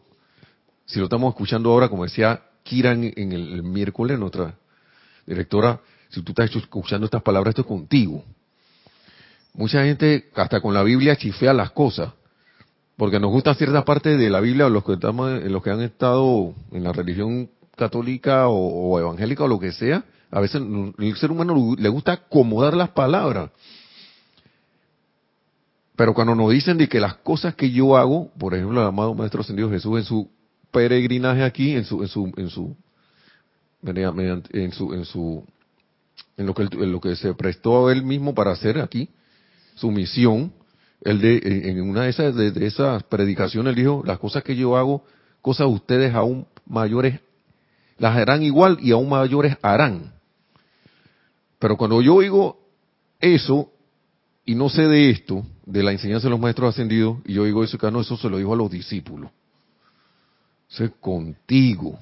[0.84, 4.54] si lo estamos escuchando ahora, como decía Kiran en el, el miércoles, nuestra
[5.26, 8.22] directora, si tú estás escuchando estas palabras, esto es contigo.
[9.54, 12.12] Mucha gente, hasta con la Biblia, chifea las cosas
[12.96, 16.54] porque nos gusta cierta parte de la Biblia, los que estamos, los que han estado
[16.72, 20.60] en la religión católica o, evangélica o lo que sea, a veces
[20.98, 23.50] el ser humano le gusta acomodar las palabras.
[25.94, 29.14] Pero cuando nos dicen de que las cosas que yo hago, por ejemplo, el amado
[29.14, 30.28] Maestro Ascendido Jesús en su
[30.70, 32.76] peregrinaje aquí, en su, en su, en su,
[33.82, 35.44] en su, en su,
[36.36, 39.08] en lo que, en lo que se prestó a él mismo para hacer aquí,
[39.74, 40.52] su misión,
[41.02, 45.04] él de, en una de esas, de, esas predicaciones dijo, las cosas que yo hago,
[45.40, 47.20] cosas ustedes aún mayores
[47.98, 50.15] las harán igual y aún mayores harán.
[51.58, 52.58] Pero cuando yo oigo
[53.20, 53.70] eso
[54.44, 57.64] y no sé de esto, de la enseñanza de los maestros ascendidos, y yo oigo
[57.64, 59.30] eso, que no, eso se lo dijo a los discípulos.
[60.70, 61.98] Eso es contigo.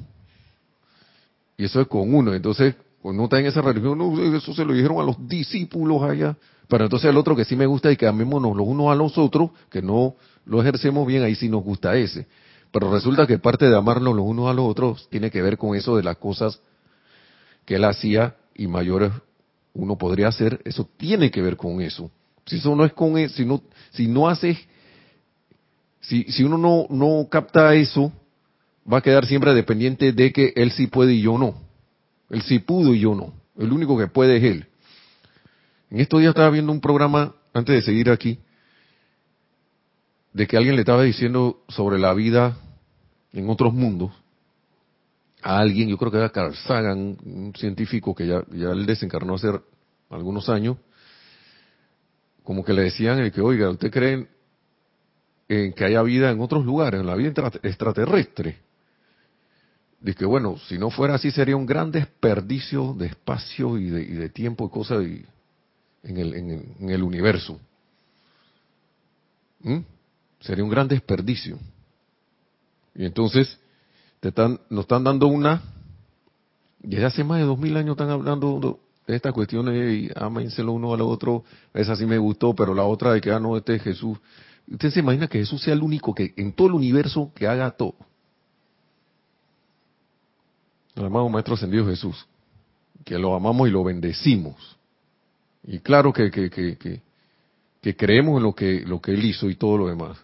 [1.56, 2.34] Y eso es con uno.
[2.34, 6.36] Entonces, cuando está en esa religión, no, eso se lo dijeron a los discípulos allá.
[6.68, 9.16] Pero entonces el otro que sí me gusta y que amémonos los unos a los
[9.18, 10.14] otros, que no
[10.46, 12.26] lo ejercemos bien, ahí sí nos gusta ese.
[12.72, 15.76] Pero resulta que parte de amarnos los unos a los otros tiene que ver con
[15.76, 16.60] eso de las cosas
[17.64, 19.12] que él hacía y mayores
[19.74, 22.10] uno podría hacer, eso tiene que ver con eso.
[22.46, 24.56] Si eso no es con eso, si no, si no haces,
[26.00, 28.12] si, si uno no, no capta eso,
[28.90, 31.54] va a quedar siempre dependiente de que él sí puede y yo no.
[32.30, 33.32] Él sí pudo y yo no.
[33.58, 34.66] El único que puede es él.
[35.90, 38.38] En estos días estaba viendo un programa, antes de seguir aquí,
[40.32, 42.56] de que alguien le estaba diciendo sobre la vida
[43.32, 44.10] en otros mundos
[45.44, 49.34] a alguien, yo creo que era Carl Sagan, un científico que ya, ya él desencarnó
[49.34, 49.48] hace
[50.08, 50.78] algunos años,
[52.42, 54.26] como que le decían que, oiga, ¿usted cree
[55.46, 58.56] en que haya vida en otros lugares, en la vida extraterrestre?
[60.00, 64.02] Dice que, bueno, si no fuera así sería un gran desperdicio de espacio y de,
[64.02, 65.26] y de tiempo y cosas, y
[66.04, 67.60] en el, en el, universo.
[69.60, 69.80] ¿Mm?
[70.40, 71.58] Sería un gran desperdicio.
[72.94, 73.58] Y entonces
[74.24, 75.60] te están, nos están dando una,
[76.78, 80.72] desde hace más de dos mil años están hablando de estas cuestiones y ámense lo
[80.72, 83.74] uno al otro, esa sí me gustó, pero la otra de que, ah, no, este
[83.74, 84.16] es Jesús.
[84.66, 87.70] Usted se imagina que Jesús sea el único que en todo el universo que haga
[87.72, 87.96] todo.
[90.94, 92.26] El amado Maestro Ascendido Jesús,
[93.04, 94.78] que lo amamos y lo bendecimos.
[95.64, 97.02] Y claro que, que, que,
[97.82, 100.16] que, creemos en lo que, lo que él hizo y todo lo demás.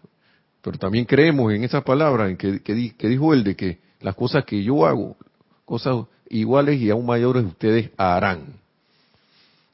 [0.63, 4.45] Pero también creemos en esa palabra en que, que, dijo él de que las cosas
[4.45, 5.17] que yo hago,
[5.65, 8.61] cosas iguales y aún mayores ustedes harán.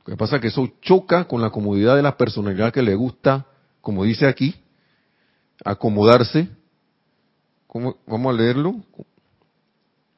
[0.05, 2.95] Lo que pasa es que eso choca con la comodidad de la personalidad que le
[2.95, 3.47] gusta,
[3.81, 4.55] como dice aquí,
[5.65, 6.49] acomodarse.
[7.67, 8.77] ¿Cómo, vamos a leerlo.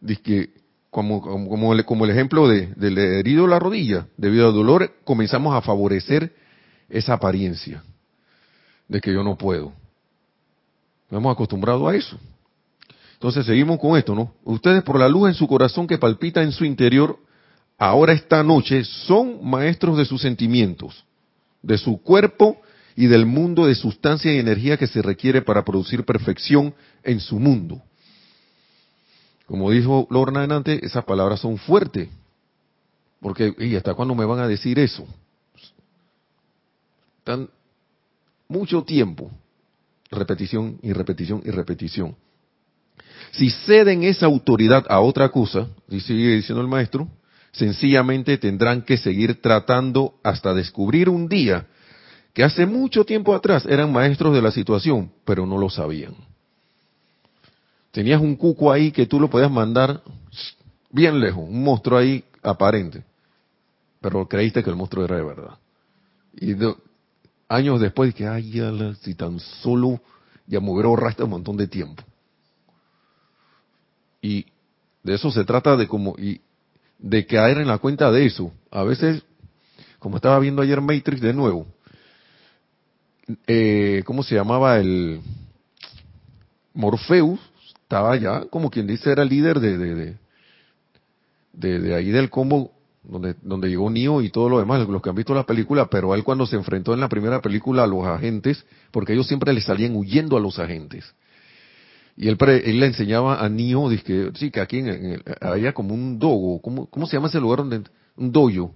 [0.01, 0.51] Dice que
[0.91, 5.61] como, como, como, el ejemplo de, del herido la rodilla, debido al dolor, comenzamos a
[5.61, 6.35] favorecer
[6.89, 7.83] esa apariencia
[8.89, 9.73] de que yo no puedo.
[11.11, 12.19] Nos hemos acostumbrado a eso.
[13.19, 14.33] Entonces seguimos con esto, ¿no?
[14.45, 17.19] Ustedes por la luz en su corazón que palpita en su interior,
[17.77, 21.05] ahora esta noche son maestros de sus sentimientos,
[21.61, 22.61] de su cuerpo
[22.95, 27.41] y del mundo de sustancia y energía que se requiere para producir perfección en su
[27.41, 27.83] mundo.
[29.47, 32.09] Como dijo Lorna antes, esas palabras son fuertes.
[33.21, 35.05] Porque, ¿y hasta cuándo me van a decir eso?
[37.25, 37.49] Tan
[38.47, 39.29] mucho tiempo.
[40.09, 42.15] Repetición y repetición y repetición.
[43.33, 47.09] Si ceden esa autoridad a otra cosa, y sigue diciendo el maestro,
[47.53, 51.67] sencillamente tendrán que seguir tratando hasta descubrir un día
[52.33, 56.15] que hace mucho tiempo atrás eran maestros de la situación, pero no lo sabían.
[57.91, 60.03] Tenías un cuco ahí que tú lo podías mandar
[60.91, 63.03] bien lejos, un monstruo ahí aparente,
[64.01, 65.59] pero creíste que el monstruo era de verdad.
[66.41, 66.55] Y
[67.49, 68.63] años después, que ay,
[69.03, 70.01] si tan solo
[70.47, 72.03] ya me hubiera ahorrado un montón de tiempo.
[74.21, 74.47] Y
[75.03, 76.41] de eso se trata de como, y
[76.99, 78.53] de caer en la cuenta de eso.
[78.71, 79.23] A veces,
[79.99, 81.67] como estaba viendo ayer Matrix de nuevo,
[83.47, 85.21] eh, ¿cómo se llamaba el
[86.75, 87.41] Morpheus?
[87.89, 90.19] estaba ya, como quien dice, era líder de, de,
[91.81, 92.71] de, ahí del combo
[93.03, 96.15] donde, donde llegó Neo y todo lo demás, los que han visto la película, pero
[96.15, 99.63] él cuando se enfrentó en la primera película a los agentes, porque ellos siempre le
[99.63, 101.15] salían huyendo a los agentes.
[102.21, 106.19] Y él, él le enseñaba a Neo, dice sí, que aquí en, había como un
[106.19, 107.85] dogo, ¿cómo, ¿cómo se llama ese lugar donde,
[108.17, 108.75] un dojo?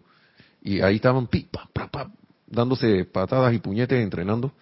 [0.62, 1.68] Y ahí estaban pipa,
[2.46, 4.52] dándose patadas y puñetes entrenando.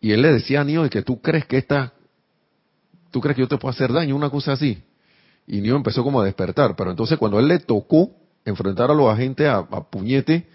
[0.00, 1.92] Y él le decía a Neo que tú crees que esta,
[3.12, 4.82] tú crees que yo te puedo hacer daño, una cosa así.
[5.46, 8.10] Y Neo empezó como a despertar, pero entonces cuando él le tocó
[8.44, 10.48] enfrentar a los agentes a, puñete,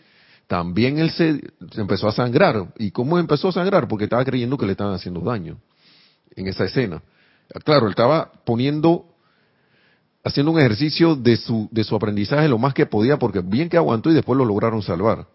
[0.48, 1.42] también él se,
[1.78, 2.74] empezó a sangrar.
[2.78, 3.88] ¿Y cómo empezó a sangrar?
[3.88, 5.58] Porque estaba creyendo que le estaban haciendo daño
[6.36, 7.02] en esa escena.
[7.64, 9.06] Claro, él estaba poniendo,
[10.24, 13.78] haciendo un ejercicio de su, de su aprendizaje lo más que podía, porque bien que
[13.78, 15.28] aguantó y después lo lograron salvar.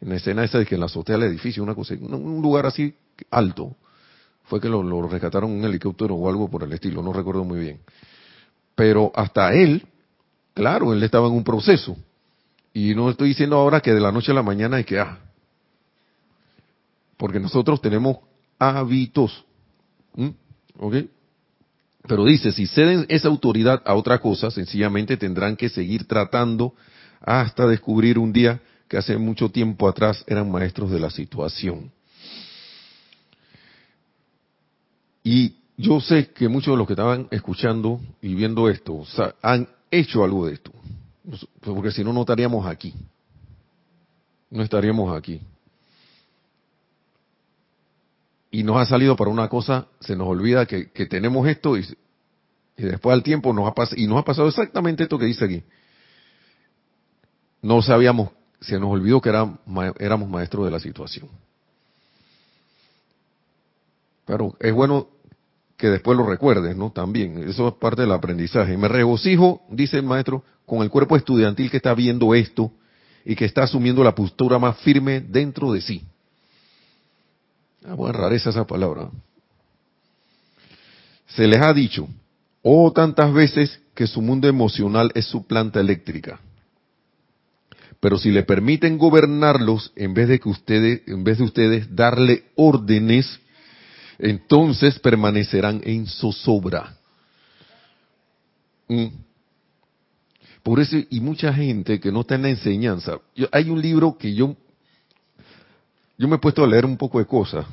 [0.00, 2.66] En la escena esa de que en la azotea del edificio, una cosa, un lugar
[2.66, 2.94] así
[3.30, 3.76] alto,
[4.44, 7.80] fue que lo, rescataron un helicóptero o algo por el estilo, no recuerdo muy bien.
[8.74, 9.86] Pero hasta él,
[10.54, 11.96] claro, él estaba en un proceso.
[12.72, 15.18] Y no estoy diciendo ahora que de la noche a la mañana hay que, ah,
[17.16, 18.18] porque nosotros tenemos
[18.58, 19.44] hábitos.
[20.78, 20.94] ¿Ok?
[22.06, 26.74] Pero dice, si ceden esa autoridad a otra cosa, sencillamente tendrán que seguir tratando
[27.20, 31.90] hasta descubrir un día que hace mucho tiempo atrás eran maestros de la situación.
[35.24, 39.02] Y yo sé que muchos de los que estaban escuchando y viendo esto
[39.42, 40.72] han hecho algo de esto.
[41.60, 42.94] Porque si no, no estaríamos aquí.
[44.48, 45.40] No estaríamos aquí.
[48.56, 51.84] Y nos ha salido para una cosa, se nos olvida que, tenemos esto y,
[52.78, 55.62] después al tiempo nos ha pasado, y nos ha pasado exactamente esto que dice aquí.
[57.60, 58.30] No sabíamos,
[58.62, 61.28] se nos olvidó que éramos maestros de la situación.
[64.24, 65.08] Pero es bueno
[65.76, 66.90] que después lo recuerdes, ¿no?
[66.92, 68.74] También, eso es parte del aprendizaje.
[68.78, 72.72] Me regocijo, dice el maestro, con el cuerpo estudiantil que está viendo esto
[73.22, 76.06] y que está asumiendo la postura más firme dentro de sí.
[77.86, 79.10] Ah, buena rareza esa palabra.
[81.28, 82.08] Se les ha dicho,
[82.62, 86.40] oh tantas veces, que su mundo emocional es su planta eléctrica.
[88.00, 92.44] Pero si le permiten gobernarlos, en vez de que ustedes, en vez de ustedes darle
[92.56, 93.40] órdenes,
[94.18, 96.96] entonces permanecerán en zozobra.
[98.88, 99.06] Mm.
[100.62, 103.18] Por eso, y mucha gente que no está en la enseñanza.
[103.52, 104.56] hay un libro que yo,
[106.18, 107.66] yo me he puesto a leer un poco de cosas.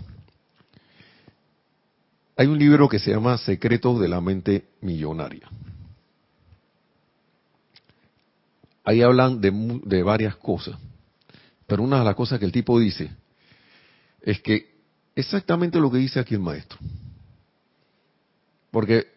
[2.36, 5.48] Hay un libro que se llama Secretos de la Mente Millonaria.
[8.84, 9.52] Ahí hablan de,
[9.86, 10.78] de varias cosas.
[11.68, 13.12] Pero una de las cosas que el tipo dice
[14.22, 14.74] es que
[15.16, 16.80] exactamente lo que dice aquí el maestro.
[18.72, 19.08] Porque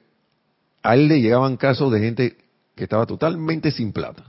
[0.82, 2.36] a él le llegaban casos de gente
[2.74, 4.24] que estaba totalmente sin plata.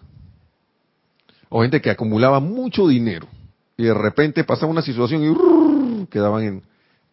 [1.49, 3.27] O gente que acumulaba mucho dinero.
[3.77, 6.63] Y de repente pasaba una situación y quedaban en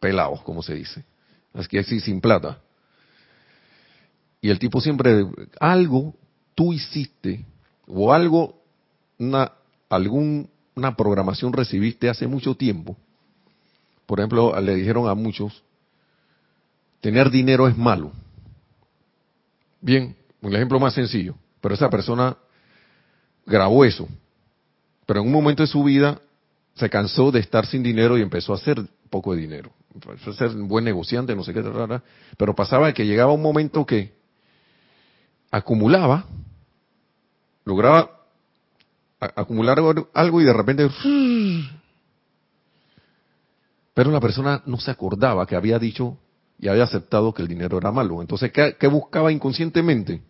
[0.01, 1.05] pelados, como se dice.
[1.53, 2.59] Así que así sin plata.
[4.41, 5.27] Y el tipo siempre,
[5.61, 6.15] algo
[6.55, 7.45] tú hiciste,
[7.87, 8.63] o algo,
[9.19, 9.53] una,
[9.89, 12.97] algún, una programación recibiste hace mucho tiempo,
[14.07, 15.63] por ejemplo, le dijeron a muchos,
[17.01, 18.13] tener dinero es malo.
[19.81, 22.37] Bien, un ejemplo más sencillo, pero esa persona
[23.47, 24.09] grabó eso,
[25.07, 26.21] pero en un momento de su vida
[26.75, 29.71] se cansó de estar sin dinero y empezó a hacer poco de dinero.
[29.95, 32.03] Empezó a ser un buen negociante, no sé qué, rara,
[32.37, 34.13] pero pasaba que llegaba un momento que
[35.51, 36.25] acumulaba,
[37.65, 38.11] lograba
[39.21, 39.79] acumular
[40.13, 40.89] algo y de repente
[43.95, 46.19] pero la persona no se acordaba que había dicho
[46.59, 48.21] y había aceptado que el dinero era malo.
[48.21, 50.21] Entonces, ¿qué, buscaba inconscientemente?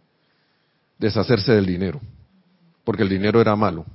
[0.98, 2.00] Deshacerse del dinero,
[2.84, 3.86] porque el dinero era malo.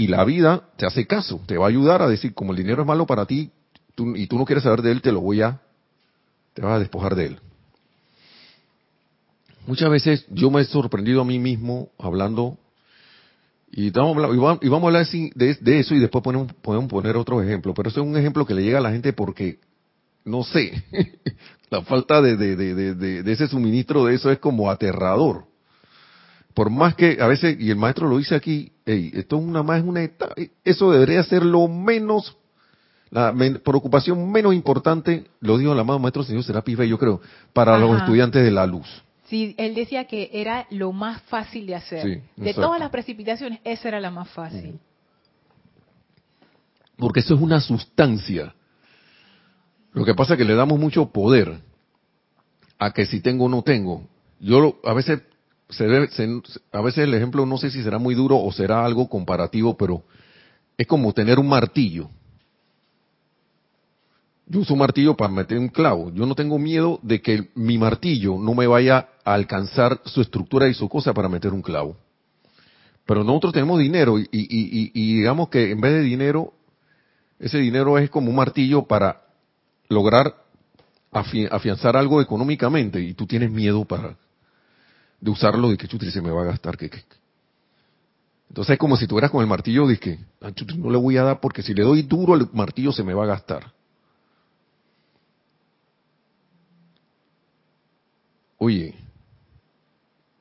[0.00, 2.80] Y la vida te hace caso, te va a ayudar a decir, como el dinero
[2.80, 3.50] es malo para ti
[4.16, 5.60] y tú no quieres saber de él, te lo voy a,
[6.54, 7.38] te vas a despojar de él.
[9.66, 12.56] Muchas veces yo me he sorprendido a mí mismo hablando
[13.70, 16.50] y vamos, a hablar de, eso y después podemos,
[16.88, 17.74] poner otro ejemplo.
[17.74, 19.58] Pero es un ejemplo que le llega a la gente porque,
[20.24, 20.82] no sé,
[21.68, 25.44] la falta de, ese suministro de eso es como aterrador.
[26.60, 29.82] Por más que a veces, y el maestro lo dice aquí, esto es una más
[29.82, 32.36] una etapa, eso debería ser lo menos,
[33.08, 33.34] la
[33.64, 37.22] preocupación menos importante, lo dijo el amado maestro señor Serapis yo creo,
[37.54, 38.86] para los estudiantes de la luz.
[39.24, 42.24] Sí, él decía que era lo más fácil de hacer.
[42.36, 44.78] de todas las precipitaciones, esa era la más fácil.
[46.98, 48.54] Porque eso es una sustancia.
[49.94, 51.58] Lo que pasa es que le damos mucho poder
[52.78, 54.06] a que si tengo o no tengo.
[54.40, 55.22] Yo a veces
[55.70, 56.40] se debe, se-
[56.72, 60.02] a veces el ejemplo no sé si será muy duro o será algo comparativo, pero
[60.76, 62.08] es como tener un martillo.
[64.46, 66.10] Yo uso un martillo para meter un clavo.
[66.12, 70.68] Yo no tengo miedo de que mi martillo no me vaya a alcanzar su estructura
[70.68, 71.96] y su cosa para meter un clavo.
[73.06, 76.52] Pero nosotros tenemos dinero y, y- y- y digamos que en vez de dinero,
[77.38, 79.22] ese dinero es como un martillo para
[79.88, 80.34] lograr
[81.12, 84.16] afi- afianzar algo económicamente y tú tienes miedo para
[85.20, 87.02] de usarlo de que chutri se me va a gastar que, que-
[88.48, 91.16] entonces es como si tuvieras con el martillo de que "Ah, chutri, no le voy
[91.16, 93.72] a dar porque si le doy duro el martillo se me va a gastar
[98.58, 98.94] oye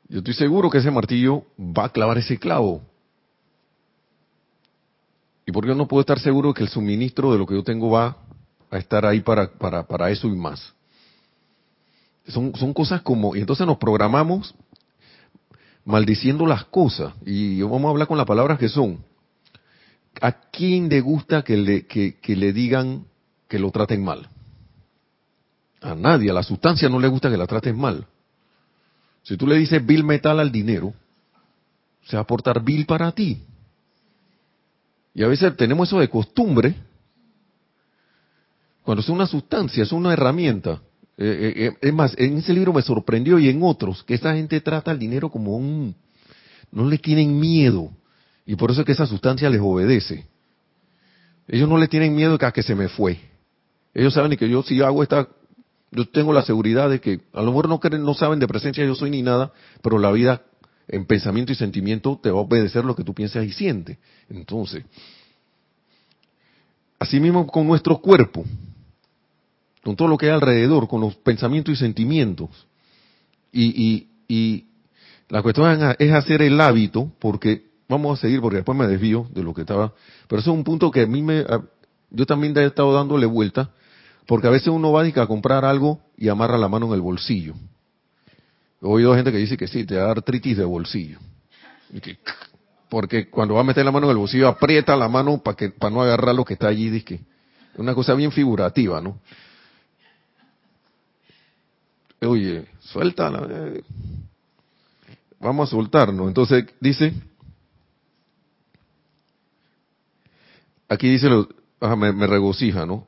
[0.10, 2.82] yo estoy seguro que ese martillo va a clavar ese clavo.
[5.46, 7.92] Y por qué no puedo estar seguro que el suministro de lo que yo tengo
[7.92, 8.18] va
[8.72, 10.74] a estar ahí para, para, para eso y más.
[12.28, 14.56] Son, son cosas como, y entonces nos programamos
[15.86, 19.04] maldiciendo las cosas, y vamos a hablar con las palabras que son.
[20.22, 23.06] ¿A quién le gusta que le, que, le digan
[23.48, 24.30] que lo traten mal?
[25.82, 28.06] A nadie, a la sustancia no le gusta que la traten mal.
[29.24, 30.94] Si tú le dices bill metal al dinero,
[32.06, 33.44] se va a portar bill para ti.
[35.14, 36.76] Y a veces tenemos eso de costumbre,
[38.84, 40.82] cuando es una sustancia, es una herramienta.
[41.22, 44.62] Eh, eh, es más, en ese libro me sorprendió y en otros, que esa gente
[44.62, 45.94] trata al dinero como un...
[46.72, 47.92] No le tienen miedo.
[48.46, 50.26] Y por eso es que esa sustancia les obedece.
[51.50, 53.20] Ellos no le tienen miedo a que se me fue.
[53.94, 55.28] Ellos saben que yo si hago esta...
[55.92, 58.86] Yo tengo la seguridad de que a lo mejor no, creen, no saben de presencia
[58.86, 59.52] yo soy ni nada,
[59.82, 60.44] pero la vida
[60.88, 63.98] en pensamiento y sentimiento te va a obedecer lo que tú piensas y sientes.
[64.30, 64.86] Entonces,
[66.98, 68.46] así mismo con nuestro cuerpo,
[69.84, 72.50] con todo lo que hay alrededor, con los pensamientos y sentimientos.
[73.52, 74.66] Y, y, y
[75.30, 79.44] la cuestión es- hacer el hábito, porque vamos a seguir, porque después me desvío de
[79.44, 79.94] lo que estaba,
[80.28, 81.44] pero eso es un punto que a mí me,
[82.12, 83.72] yo también he estado dándole vuelta,
[84.28, 87.56] porque a veces uno va a comprar algo y amarra la mano en el bolsillo.
[88.82, 91.18] He oído gente que dice que sí, te da artritis de bolsillo.
[92.90, 95.70] Porque cuando va a meter la mano en el bolsillo aprieta la mano para que
[95.70, 97.20] para no agarrar lo que está allí, dice
[97.78, 99.20] una cosa bien figurativa, ¿no?
[102.22, 103.48] Oye, suéltala.
[103.50, 103.84] eh.
[105.40, 106.28] Vamos a soltarnos.
[106.28, 107.14] Entonces dice,
[110.90, 111.48] aquí dice, lo,
[111.96, 112.94] me, regocija, ¿no?
[112.96, 113.08] O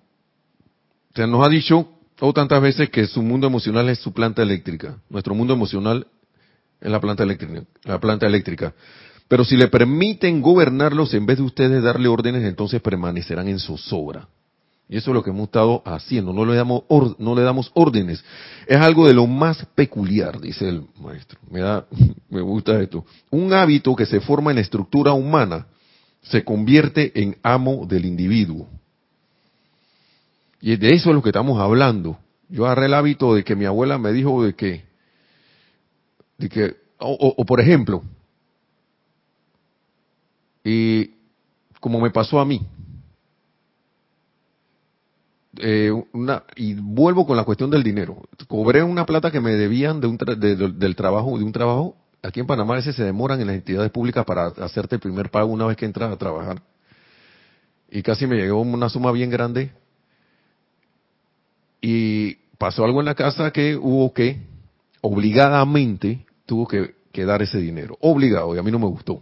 [1.14, 1.90] sea, nos ha dicho
[2.22, 4.98] oh, tantas veces que su mundo emocional es su planta eléctrica.
[5.10, 6.08] Nuestro mundo emocional
[6.80, 7.64] es la planta eléctrica.
[7.84, 8.74] La planta eléctrica.
[9.28, 14.28] Pero si le permiten gobernarlos en vez de ustedes darle órdenes, entonces permanecerán en zozobra.
[14.92, 16.84] Y eso es lo que hemos estado haciendo, no le damos,
[17.18, 18.22] no le damos órdenes.
[18.68, 21.40] Es algo de lo más peculiar, dice el maestro.
[21.50, 21.86] Me, da,
[22.30, 23.06] me gusta esto.
[23.30, 25.66] Un hábito que se forma en la estructura humana
[26.22, 28.68] se convierte en amo del individuo.
[30.60, 32.18] Y de eso es lo que estamos hablando.
[32.50, 34.84] Yo agarré el hábito de que mi abuela me dijo de que,
[36.38, 38.04] de que o, o- o por ejemplo,
[40.66, 41.12] y
[41.80, 42.62] como me pasó a mí,
[45.62, 48.18] eh, una, y vuelvo con la cuestión del dinero.
[48.48, 51.52] Cobré una plata que me debían de un tra- de- de- del trabajo, de un
[51.52, 51.96] trabajo.
[52.24, 55.30] Aquí en Panamá a veces se demoran en las entidades públicas para hacerte el primer
[55.32, 56.62] pago una vez que entras a trabajar.
[57.90, 59.72] Y casi me llegó una suma bien grande.
[61.82, 64.40] Y pasó algo en la casa que hubo que,
[65.02, 67.98] obligadamente, tuvo que, que dar ese dinero.
[68.02, 69.22] Obligado, y a mí no me gustó.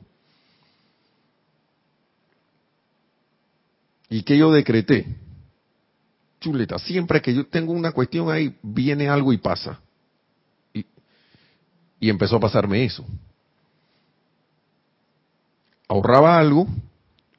[4.09, 5.05] ¿Y que yo decreté?
[6.39, 9.79] Chuleta, siempre que yo tengo una cuestión ahí, viene algo y pasa.
[10.73, 10.85] Y,
[11.99, 13.05] y empezó a pasarme eso.
[15.87, 16.67] Ahorraba algo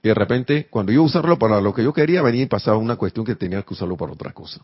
[0.02, 2.96] y de repente, cuando a usarlo para lo que yo quería, venía y pasaba una
[2.96, 4.60] cuestión que tenía que usarlo para otra cosa.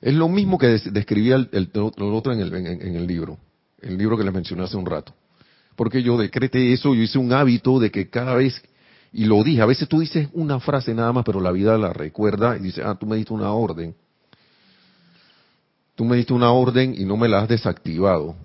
[0.00, 3.38] Es lo mismo que des- describía el otro en el, en- en el libro,
[3.80, 5.14] el libro que les mencioné hace un rato.
[5.76, 8.60] Porque yo decreté eso, yo hice un hábito de que cada vez
[9.12, 11.92] y lo dije, a veces tú dices una frase nada más, pero la vida la
[11.92, 13.94] recuerda y dice, ah, tú me diste una orden.
[15.96, 18.36] Tú me diste una orden y no me la has desactivado.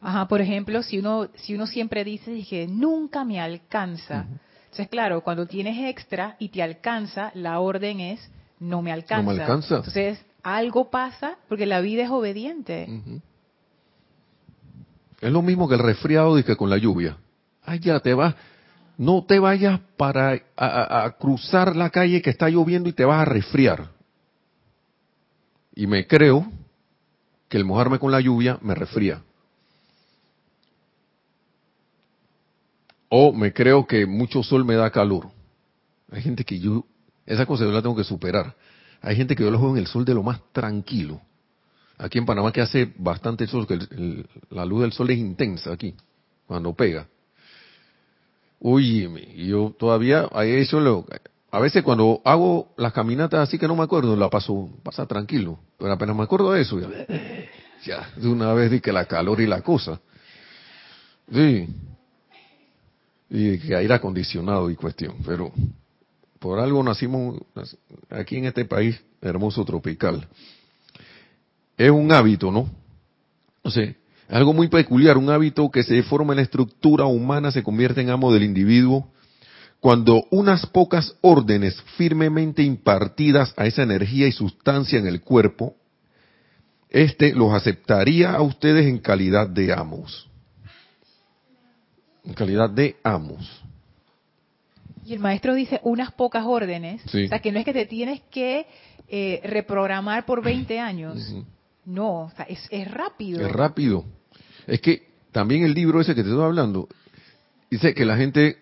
[0.00, 4.26] Ajá, por ejemplo, si uno, si uno siempre dice que nunca me alcanza,
[4.64, 8.30] entonces claro, cuando tienes extra y te alcanza, la orden es
[8.60, 9.30] no me alcanza.
[9.30, 9.76] No me alcanza.
[9.76, 12.86] Entonces algo pasa porque la vida es obediente.
[15.20, 17.16] Es lo mismo que el resfriado que con la lluvia.
[17.64, 18.36] Ay, ya te vas.
[18.98, 23.24] No te vayas para a, cruzar la calle que está lloviendo y te vas a
[23.24, 23.90] resfriar.
[25.74, 26.50] Y me creo
[27.48, 29.22] que el mojarme con la lluvia me resfría.
[33.08, 35.28] o me creo que mucho sol me da calor.
[36.10, 36.84] Hay gente que yo,
[37.24, 38.54] esa cosa yo la tengo que superar.
[39.02, 41.20] Hay gente que yo lo juego en el sol de lo más tranquilo.
[41.98, 43.78] Aquí en Panamá que hace bastante sol, que
[44.50, 45.94] la luz del sol es intensa aquí,
[46.46, 47.06] cuando pega.
[48.58, 49.08] Uy,
[49.48, 51.06] yo todavía, eso lo,
[51.50, 55.58] a veces cuando hago las caminatas así que no me acuerdo, la paso, pasa tranquilo.
[55.78, 56.88] Pero apenas me acuerdo de eso, ya,
[57.84, 60.00] ya de una vez di que la calor y la cosa.
[61.32, 61.68] Sí.
[63.28, 65.16] Y que aire acondicionado y cuestión.
[65.24, 65.52] Pero
[66.38, 67.40] por algo nacimos
[68.10, 70.28] aquí en este país hermoso tropical.
[71.76, 72.68] Es un hábito, ¿no?
[73.62, 73.94] O sea,
[74.28, 78.10] algo muy peculiar, un hábito que se forma en la estructura humana, se convierte en
[78.10, 79.10] amo del individuo,
[79.80, 85.76] cuando unas pocas órdenes firmemente impartidas a esa energía y sustancia en el cuerpo,
[86.90, 90.28] éste los aceptaría a ustedes en calidad de amos.
[92.24, 93.62] En calidad de amos.
[95.04, 97.04] Y el maestro dice unas pocas órdenes.
[97.06, 98.66] O sea, que no es que te tienes que
[99.06, 101.32] eh, reprogramar por 20 años.
[101.84, 103.46] No, o sea, es, es rápido.
[103.46, 104.04] Es rápido.
[104.66, 106.88] Es que también el libro ese que te estoy hablando,
[107.70, 108.58] dice que la gente,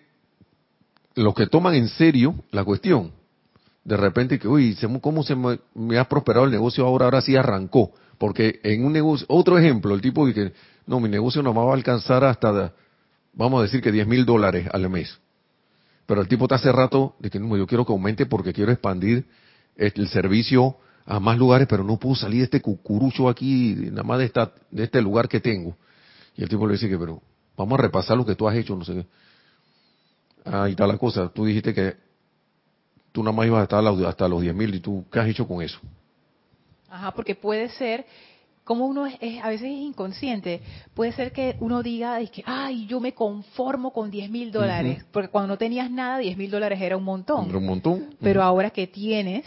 [1.15, 3.11] los que toman en serio la cuestión,
[3.83, 7.05] de repente que, uy, ¿cómo se me, ha prosperado el negocio ahora?
[7.05, 7.91] Ahora sí arrancó.
[8.17, 10.53] Porque en un negocio, otro ejemplo, el tipo que,
[10.87, 12.73] no, mi negocio no va a alcanzar hasta,
[13.33, 15.19] vamos a decir que 10 mil dólares al mes.
[16.05, 18.71] Pero el tipo está hace rato de que no, yo quiero que aumente porque quiero
[18.71, 19.25] expandir
[19.75, 24.19] el servicio a más lugares, pero no puedo salir de este cucurucho aquí, nada más
[24.19, 25.77] de, esta, de este lugar que tengo.
[26.37, 27.21] Y el tipo le dice que, pero
[27.55, 29.05] vamos a repasar lo que tú has hecho, no sé qué.
[30.45, 31.29] Ahí está la cosa.
[31.29, 31.95] Tú dijiste que
[33.11, 35.47] tú nada más ibas a estar hasta los 10 mil y tú, ¿qué has hecho
[35.47, 35.79] con eso?
[36.89, 38.05] Ajá, porque puede ser,
[38.63, 40.61] como uno es, a veces es inconsciente,
[40.93, 45.05] puede ser que uno diga, es que, ay, yo me conformo con 10 mil dólares,
[45.11, 47.49] porque cuando no tenías nada, 10 mil dólares era un montón.
[47.49, 48.15] Era un montón.
[48.19, 49.45] Pero ahora que tienes,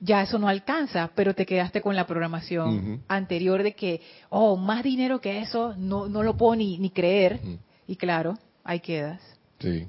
[0.00, 4.82] ya eso no alcanza, pero te quedaste con la programación anterior de que, oh, más
[4.82, 7.40] dinero que eso, no, no lo puedo ni, ni creer.
[7.86, 9.20] Y claro, ahí quedas.
[9.58, 9.86] Sí.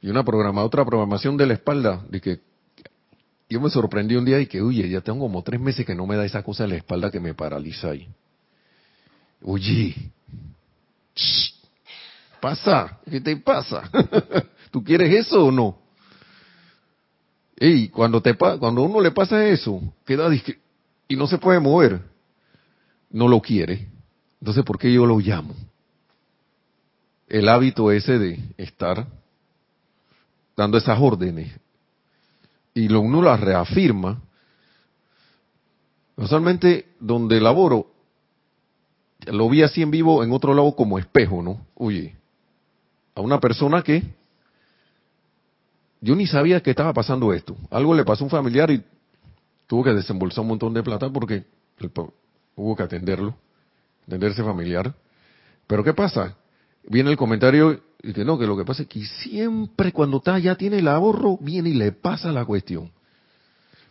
[0.00, 2.40] Y una programa, otra programación de la espalda, de que
[3.48, 6.06] yo me sorprendí un día y que, oye, ya tengo como tres meses que no
[6.06, 8.08] me da esa cosa de la espalda que me paraliza ahí.
[9.42, 9.94] Oye,
[12.40, 13.90] pasa, ¿qué te pasa?
[14.70, 15.81] ¿Tú quieres eso o no?
[17.64, 20.28] Y cuando, te, cuando uno le pasa eso, queda
[21.06, 22.02] y no se puede mover,
[23.08, 23.86] no lo quiere.
[24.40, 25.54] Entonces, ¿por qué yo lo llamo?
[27.28, 29.06] El hábito ese de estar
[30.56, 31.52] dando esas órdenes
[32.74, 34.20] y lo, uno las reafirma.
[36.16, 37.92] Usualmente, donde laboro,
[39.26, 41.64] lo vi así en vivo en otro lado como espejo, ¿no?
[41.76, 42.16] Oye,
[43.14, 44.02] a una persona que
[46.02, 47.56] yo ni sabía que estaba pasando esto.
[47.70, 48.82] Algo le pasó a un familiar y
[49.68, 51.44] tuvo que desembolsar un montón de plata porque
[52.56, 53.36] hubo que atenderlo,
[54.06, 54.92] atenderse familiar.
[55.68, 56.36] Pero ¿qué pasa?
[56.82, 60.40] Viene el comentario y que no, que lo que pasa es que siempre cuando está,
[60.40, 62.90] ya tiene el ahorro, viene y le pasa la cuestión.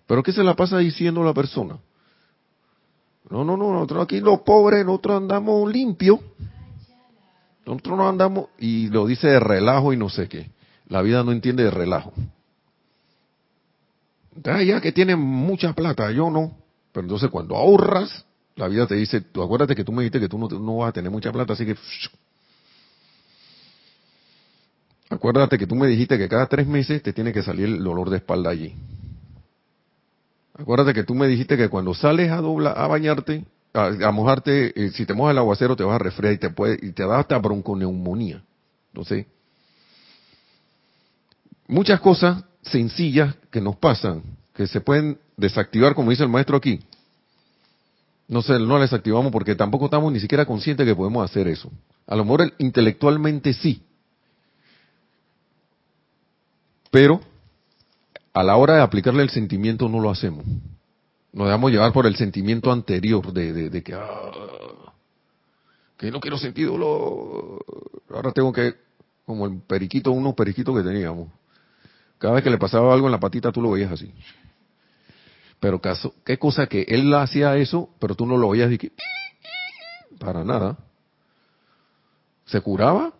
[0.06, 1.80] ¿Pero qué se la pasa diciendo la persona?
[3.30, 6.20] No, no, no, nosotros aquí los pobres, nosotros andamos limpios.
[7.66, 10.52] Nosotros no andamos, y lo dice de relajo y no sé qué.
[10.92, 12.12] La vida no entiende de relajo.
[14.44, 16.58] Ah, ya que tienen mucha plata, yo no.
[16.92, 18.26] Pero entonces cuando ahorras,
[18.58, 20.90] la vida te dice, tú acuérdate que tú me dijiste que tú no, no vas
[20.90, 21.78] a tener mucha plata, así que...
[25.10, 28.10] Acuérdate que tú me dijiste que cada tres meses te tiene que salir el dolor
[28.10, 28.76] de espalda allí.
[30.56, 34.92] Acuérdate que tú me dijiste que cuando sales a dobla, a bañarte, a, mojarte, eh,
[34.92, 37.20] si te mojas el aguacero te vas a resfriar y te puede, y te da
[37.20, 38.44] hasta bronconeumonía.
[38.92, 39.26] Entonces,
[41.72, 44.22] muchas cosas sencillas que nos pasan,
[44.54, 46.82] que se pueden desactivar, como dice el maestro aquí.
[48.28, 51.72] No sé, no las activamos porque tampoco estamos ni siquiera conscientes que podemos hacer eso.
[52.08, 53.82] A lo mejor intelectualmente sí.
[56.92, 57.22] Pero
[58.34, 60.46] a la hora de aplicarle el sentimiento no lo hacemos.
[61.34, 64.94] Nos dejamos llevar por el sentimiento anterior de, de, que, ah,
[65.98, 66.68] que no quiero sentir.
[66.68, 68.76] Ahora tengo que,
[69.26, 71.30] como el periquito, unos periquitos que teníamos.
[72.22, 74.14] Cada vez que le pasaba algo en la patita, tú lo veías así.
[75.60, 78.92] Pero caso, qué cosa que él hacía eso, pero tú no lo veías y que,
[80.20, 80.78] para nada.
[82.46, 83.12] Se curaba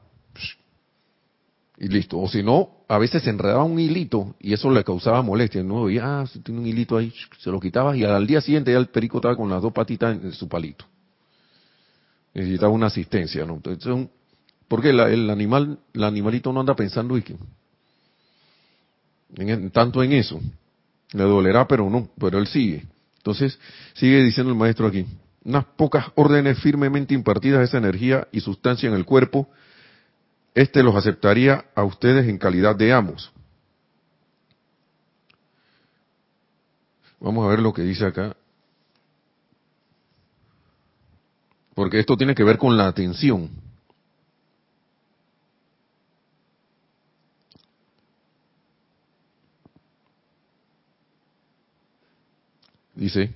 [1.80, 2.20] y listo.
[2.20, 5.64] O si no, a veces se enredaba un hilito y eso le causaba molestia.
[5.64, 8.78] No veía, ah, tiene un hilito ahí, se lo quitaba y al día siguiente ya
[8.78, 10.86] el perico estaba con las dos patitas en su palito.
[12.36, 13.56] Necesitaba una asistencia, ¿no?
[13.56, 14.08] Entonces
[14.68, 17.36] Porque la- el animal, el animalito no anda pensando y que,
[19.38, 20.40] en- tanto en eso.
[21.14, 22.86] Le dolerá, pero no, pero él sigue.
[23.18, 23.60] Entonces,
[23.94, 25.06] sigue diciendo el maestro aquí,
[25.44, 29.50] unas pocas órdenes firmemente impartidas esa energía y sustancia en el cuerpo,
[30.56, 33.32] este los aceptaría a ustedes en calidad de amos.
[37.20, 38.36] Vamos a ver lo que dice acá.
[41.76, 43.50] Porque esto tiene que ver con la atención.
[53.02, 53.34] Dice,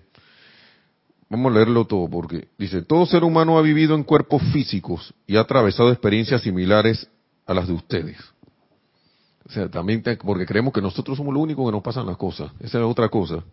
[1.28, 5.38] vamos a leerlo todo porque dice, todo ser humano ha vivido en cuerpos físicos y
[5.38, 7.09] ha atravesado experiencias similares
[7.47, 8.18] a las de ustedes.
[9.43, 12.51] O sea, también porque creemos que nosotros somos lo único que nos pasan las cosas.
[12.59, 13.43] Esa es otra cosa.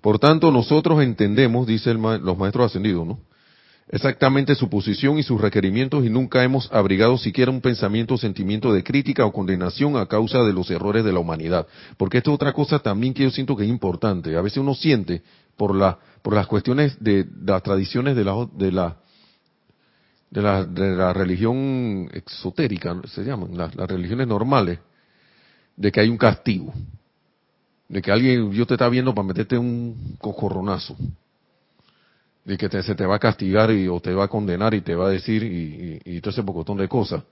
[0.00, 3.18] Por tanto, nosotros entendemos, dice el ma- los maestros ascendidos, ¿no?
[3.92, 8.72] Exactamente su posición y sus requerimientos y nunca hemos abrigado siquiera un pensamiento o sentimiento
[8.72, 11.66] de crítica o condenación a causa de los errores de la humanidad.
[11.96, 14.36] Porque esto es otra cosa también que yo siento que es importante.
[14.36, 15.22] A veces uno siente
[15.56, 18.96] por la por las cuestiones de, las tradiciones de la de la
[20.30, 24.78] de la, de la religión exotérica, se llaman, las, religiones normales,
[25.76, 26.72] de que hay un castigo.
[27.88, 30.96] De que alguien, Dios te está viendo para meterte un cocorronazo.
[32.50, 34.96] De que se te va a castigar y, o te va a condenar y te
[34.96, 37.22] va a decir y, y, todo ese pocotón de cosas.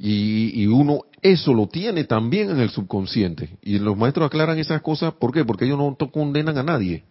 [0.00, 3.50] Y, y uno eso lo tiene también en el subconsciente.
[3.62, 5.44] Y los maestros aclaran esas cosas, ¿por qué?
[5.44, 7.04] Porque ellos no condenan a nadie.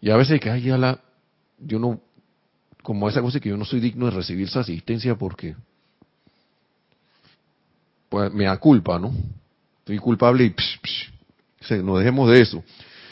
[0.00, 1.00] Y a veces que, ay, ya la,
[1.58, 2.00] yo no,
[2.84, 5.56] como esa cosa que yo no soy digno de recibir esa asistencia porque,
[8.08, 9.12] pues me da culpa, ¿no?
[9.84, 11.12] Soy culpable y, psh, psh,
[11.62, 12.62] se- no dejemos de eso.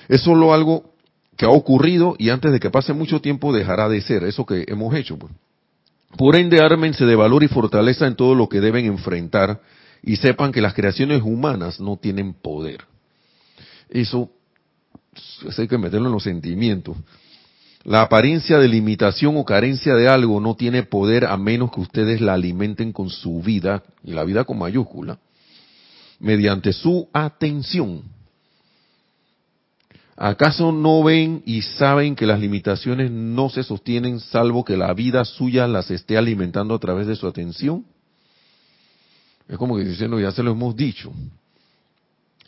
[0.09, 0.95] Es solo algo
[1.39, 4.65] que ha ocurrido y antes de que pase mucho tiempo dejará de ser, eso que
[4.67, 5.17] hemos hecho.
[5.17, 5.33] Pues.
[6.17, 9.61] Por ende, ármense de valor y fortaleza en todo lo que deben enfrentar
[10.03, 12.81] y sepan que las creaciones humanas no tienen poder.
[13.89, 14.31] Eso,
[15.47, 16.97] eso hay que meterlo en los sentimientos.
[17.85, 22.21] La apariencia de limitación o carencia de algo no tiene poder a menos que ustedes
[22.21, 25.21] la alimenten con su vida, y la vida con mayúscula,
[26.19, 28.18] mediante su atención.
[30.21, 35.25] ¿Acaso no ven y saben que las limitaciones no se sostienen salvo que la vida
[35.25, 37.85] suya las esté alimentando a través de su atención?
[39.49, 41.13] Es como que diciendo, ya se lo hemos dicho.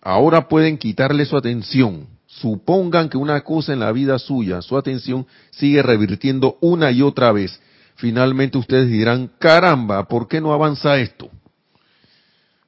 [0.02, 2.08] Ahora pueden quitarle su atención.
[2.26, 7.30] Supongan que una cosa en la vida suya, su atención, sigue revirtiendo una y otra
[7.30, 7.60] vez.
[7.94, 11.30] Finalmente ustedes dirán, caramba, ¿por qué no avanza esto?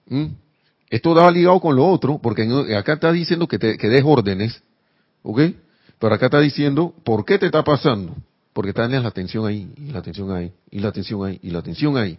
[0.06, 0.26] ¿Mm?
[0.90, 4.62] Esto va ligado con lo otro, porque acá está diciendo que, te, que des órdenes,
[5.22, 5.40] ¿ok?
[5.98, 8.16] Pero acá está diciendo, ¿por qué te está pasando?
[8.52, 11.60] Porque tienes la atención ahí, y la atención ahí, y la atención ahí, y la
[11.60, 12.18] atención ahí.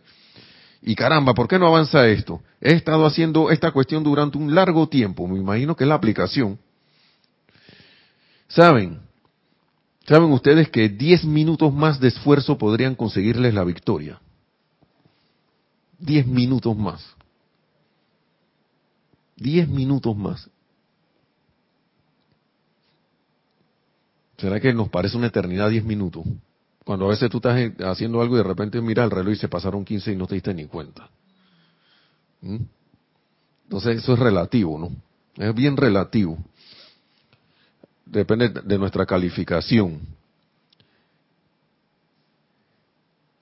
[0.82, 2.42] Y caramba, ¿por qué no avanza esto?
[2.60, 6.60] He estado haciendo esta cuestión durante un largo tiempo, me imagino que es la aplicación.
[8.48, 9.00] ¿Saben?
[10.08, 14.20] ¿Saben ustedes que 10 minutos más de esfuerzo podrían conseguirles la victoria?
[16.00, 17.16] 10 minutos más.
[19.38, 20.50] 10 minutos más.
[24.44, 26.26] ¿Será que nos parece una eternidad 10 minutos?
[26.84, 29.48] Cuando a veces tú estás haciendo algo y de repente mira el reloj y se
[29.48, 31.10] pasaron 15 y no te diste ni cuenta.
[32.42, 32.58] ¿Mm?
[33.64, 34.92] Entonces eso es relativo, ¿no?
[35.38, 36.38] Es bien relativo.
[38.06, 40.02] Depende de nuestra calificación.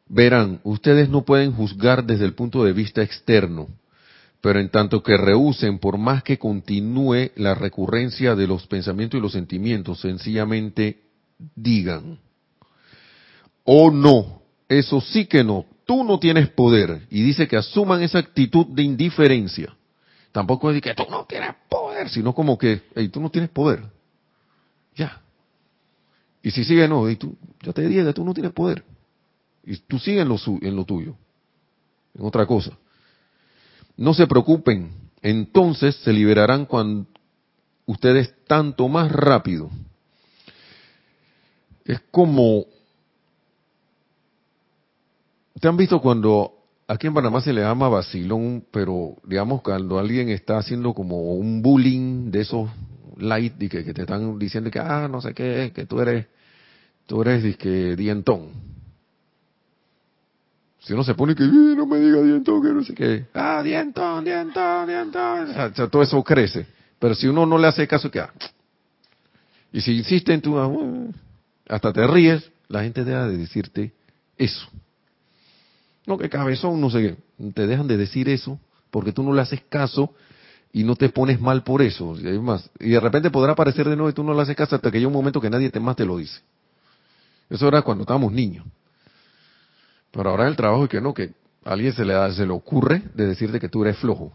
[0.08, 3.70] Verán, ustedes no pueden juzgar desde el punto de vista externo,
[4.42, 9.22] pero en tanto que rehúsen, por más que continúe la recurrencia de los pensamientos y
[9.22, 11.00] los sentimientos, sencillamente
[11.56, 12.20] digan,
[13.64, 17.06] o no, eso sí que no, tú no tienes poder.
[17.12, 19.76] Y dice que asuman esa actitud de indiferencia.
[20.32, 23.84] Tampoco es que tú no tienes poder, sino como que, hey, tú no tienes poder.
[24.96, 25.22] Ya.
[26.42, 28.84] Y si sigue, no, y tú, ya te dije tú no tienes poder.
[29.64, 31.16] Y tú sigues en lo, su- en lo tuyo,
[32.16, 32.72] en otra cosa.
[33.98, 37.08] No se preocupen, entonces se liberarán cuando
[37.86, 39.70] ustedes tanto más rápido.
[41.86, 42.66] Es como,
[45.60, 46.54] ¿te han visto cuando
[46.88, 51.62] aquí en Panamá se le llama vacilón, pero digamos cuando alguien está haciendo como un
[51.62, 52.70] bullying de esos
[53.18, 56.26] light y que, que te están diciendo que ah no sé qué, que tú eres
[57.06, 58.71] tú eres disque dientón.
[60.84, 63.62] Si uno se pone que "Eh, no me diga dientón, que no sé qué, ah
[63.64, 66.66] dientón, dientón, dientón, o sea, todo eso crece.
[67.00, 68.32] Pero si uno no le hace caso ah,
[69.72, 70.70] y si insiste en tu ah,
[71.70, 73.92] hasta te ríes, la gente deja de decirte
[74.38, 74.68] eso.
[76.08, 77.52] no, que cabezón, no sé qué.
[77.54, 78.60] Te dejan de decir eso
[78.90, 80.14] porque tú no le haces caso
[80.74, 82.16] y no te pones mal por eso.
[82.20, 84.90] Y, y de repente podrá aparecer de nuevo y tú no le haces caso hasta
[84.92, 86.40] que haya un momento que nadie te más te lo dice.
[87.50, 88.66] Eso era cuando estábamos niños.
[90.12, 91.32] Pero ahora el trabajo es que no, que
[91.64, 94.32] alguien se le, da, se le ocurre de decirte que tú eres flojo.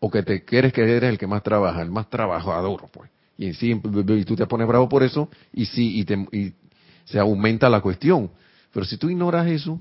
[0.00, 3.10] O que te quieres que eres el que más trabaja, el más trabajador, pues.
[3.36, 6.52] Y, sí, y tú te pones bravo por eso y sí, y, te, y
[7.04, 8.30] se aumenta la cuestión.
[8.72, 9.78] Pero si tú ignoras eso,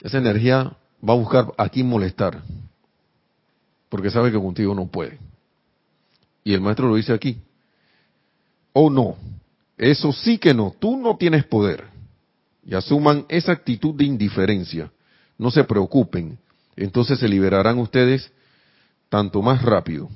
[0.00, 2.40] esa energía va a buscar a quién molestar.
[3.88, 5.18] Porque sabe que contigo no puede.
[6.44, 7.38] Y el maestro lo dice aquí.
[8.72, 9.16] O no,
[9.76, 11.84] eso sí que no, tú no tienes poder.
[12.68, 14.92] Y asuman esa actitud de indiferencia.
[15.38, 16.38] No se preocupen.
[16.76, 18.30] Entonces se liberarán ustedes
[19.08, 20.10] tanto más rápido.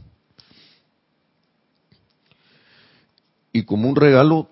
[3.55, 4.51] Y como un regalo,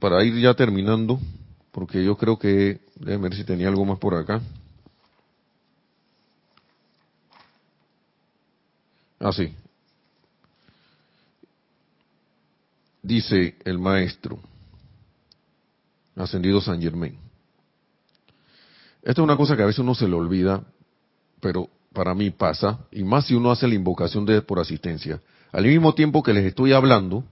[0.00, 1.20] para ir ya terminando,
[1.70, 4.40] porque yo creo que, déjame ver si tenía algo más por acá.
[9.20, 9.54] Así.
[9.56, 9.62] Ah,
[13.00, 14.40] Dice el maestro,
[16.16, 17.27] ascendido San Germain.
[19.08, 20.62] Esto es una cosa que a veces uno se le olvida,
[21.40, 25.22] pero para mí pasa, y más si uno hace la invocación de por asistencia.
[25.50, 27.24] Al mismo tiempo que les estoy hablando,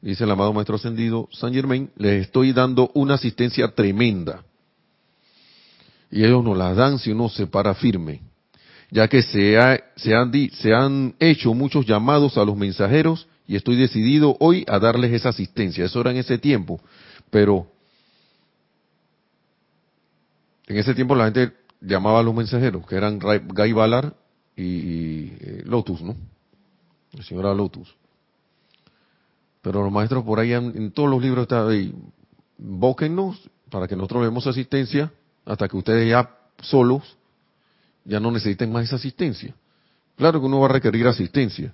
[0.00, 4.44] dice el amado Maestro Ascendido San Germain, les estoy dando una asistencia tremenda.
[6.08, 8.20] Y ellos nos la dan si uno se para firme,
[8.92, 9.58] ya que se,
[9.96, 14.78] se, han, se han hecho muchos llamados a los mensajeros y estoy decidido hoy a
[14.78, 15.84] darles esa asistencia.
[15.84, 16.80] Eso era en ese tiempo,
[17.28, 17.71] pero
[20.72, 24.14] en ese tiempo la gente llamaba a los mensajeros, que eran Guy Ballard
[24.56, 26.16] y, eh, Lotus, ¿no?
[27.12, 27.94] La señora Lotus.
[29.60, 31.94] Pero los maestros por ahí en, todos los libros están ahí,
[32.56, 35.12] bóquennos para que nosotros demos asistencia
[35.44, 37.16] hasta que ustedes ya solos
[38.04, 39.54] ya no necesiten más esa asistencia.
[40.16, 41.72] Claro que uno va a requerir asistencia,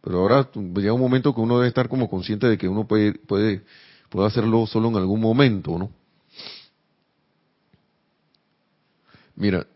[0.00, 3.12] pero ahora llega un momento que uno debe estar como consciente de que uno puede,
[3.14, 3.62] puede,
[4.08, 5.90] puede hacerlo solo en algún momento, ¿no?
[9.40, 9.66] Mira,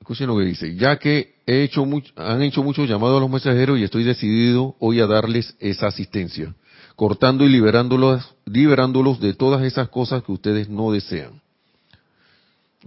[0.00, 1.86] escuchen lo que dice, ya que he hecho
[2.16, 6.52] han hecho muchos llamados a los mensajeros y estoy decidido hoy a darles esa asistencia,
[6.96, 11.40] cortando y liberándolos, liberándolos de todas esas cosas que ustedes no desean.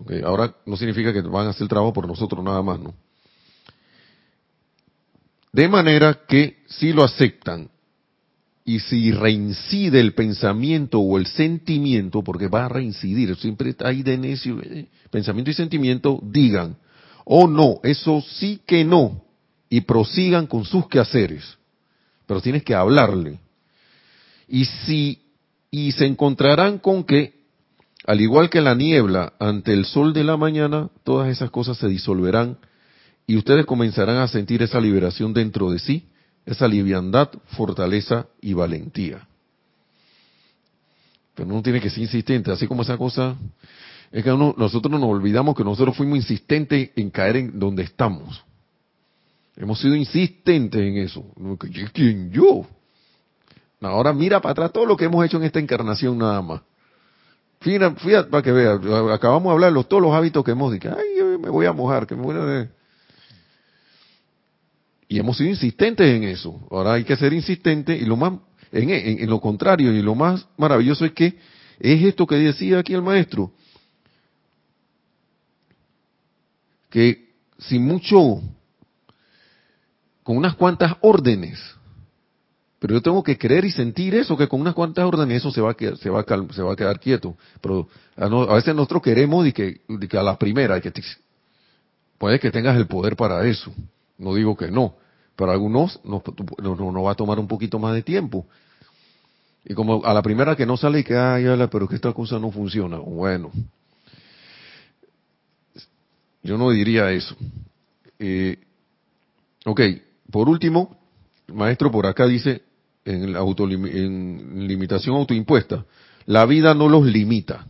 [0.01, 2.93] Okay, ahora no significa que van a hacer trabajo por nosotros nada más, ¿no?
[5.53, 7.69] De manera que si lo aceptan
[8.65, 14.17] y si reincide el pensamiento o el sentimiento, porque va a reincidir, siempre ahí de
[14.17, 16.77] necio, eh, pensamiento y sentimiento, digan,
[17.25, 19.21] oh no, eso sí que no,
[19.69, 21.43] y prosigan con sus quehaceres.
[22.25, 23.39] Pero tienes que hablarle.
[24.47, 25.21] Y si,
[25.69, 27.33] y se encontrarán con que,
[28.05, 31.87] al igual que la niebla ante el sol de la mañana, todas esas cosas se
[31.87, 32.57] disolverán
[33.27, 36.07] y ustedes comenzarán a sentir esa liberación dentro de sí,
[36.45, 39.27] esa liviandad, fortaleza y valentía.
[41.35, 43.35] Pero uno tiene que ser insistente, así como esa cosa,
[44.11, 48.43] es que nosotros nos olvidamos que nosotros fuimos insistentes en caer en donde estamos.
[49.55, 51.25] Hemos sido insistentes en eso.
[51.93, 52.65] ¿Quién yo?
[53.81, 56.61] Ahora mira para atrás todo lo que hemos hecho en esta encarnación nada más.
[57.59, 58.79] Fíjate, fíjate para que veas,
[59.11, 60.89] acabamos de hablar de todos los hábitos que hemos dicho.
[60.89, 62.69] Ay, me voy a mojar, que me voy a...
[65.13, 66.59] Y hemos sido insistentes en eso.
[66.71, 68.33] Ahora hay que ser insistente y lo más,
[68.71, 71.37] en, lo contrario, y lo más maravilloso es que
[71.79, 73.51] es esto que decía aquí el maestro.
[76.89, 78.41] Que sin mucho,
[80.23, 81.59] con unas cuantas órdenes,
[82.79, 85.61] pero yo tengo que creer y sentir eso, que con unas cuantas órdenes eso se
[85.61, 87.37] va a quedar, se va a, se va a quedar quieto.
[87.61, 87.87] Pero
[88.17, 89.81] a, veces nosotros queremos y que,
[90.17, 90.91] a la primera, que
[92.17, 93.71] puede que tengas el poder para eso.
[94.17, 95.02] No digo que no.
[95.35, 98.45] Para algunos nos, va a tomar un poquito más de tiempo.
[99.65, 102.37] Y como a la primera que no sale y que, ay, pero que esta cosa
[102.37, 102.97] no funciona.
[102.97, 103.51] Bueno,
[106.43, 107.35] yo no diría eso.
[108.19, 108.57] Eh,
[109.65, 109.81] ok,
[110.29, 110.97] por último,
[111.47, 112.61] maestro por acá dice,
[113.05, 115.85] en, en limitación autoimpuesta,
[116.25, 117.65] la vida no los limita.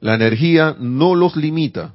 [0.00, 1.94] La energía no los limita.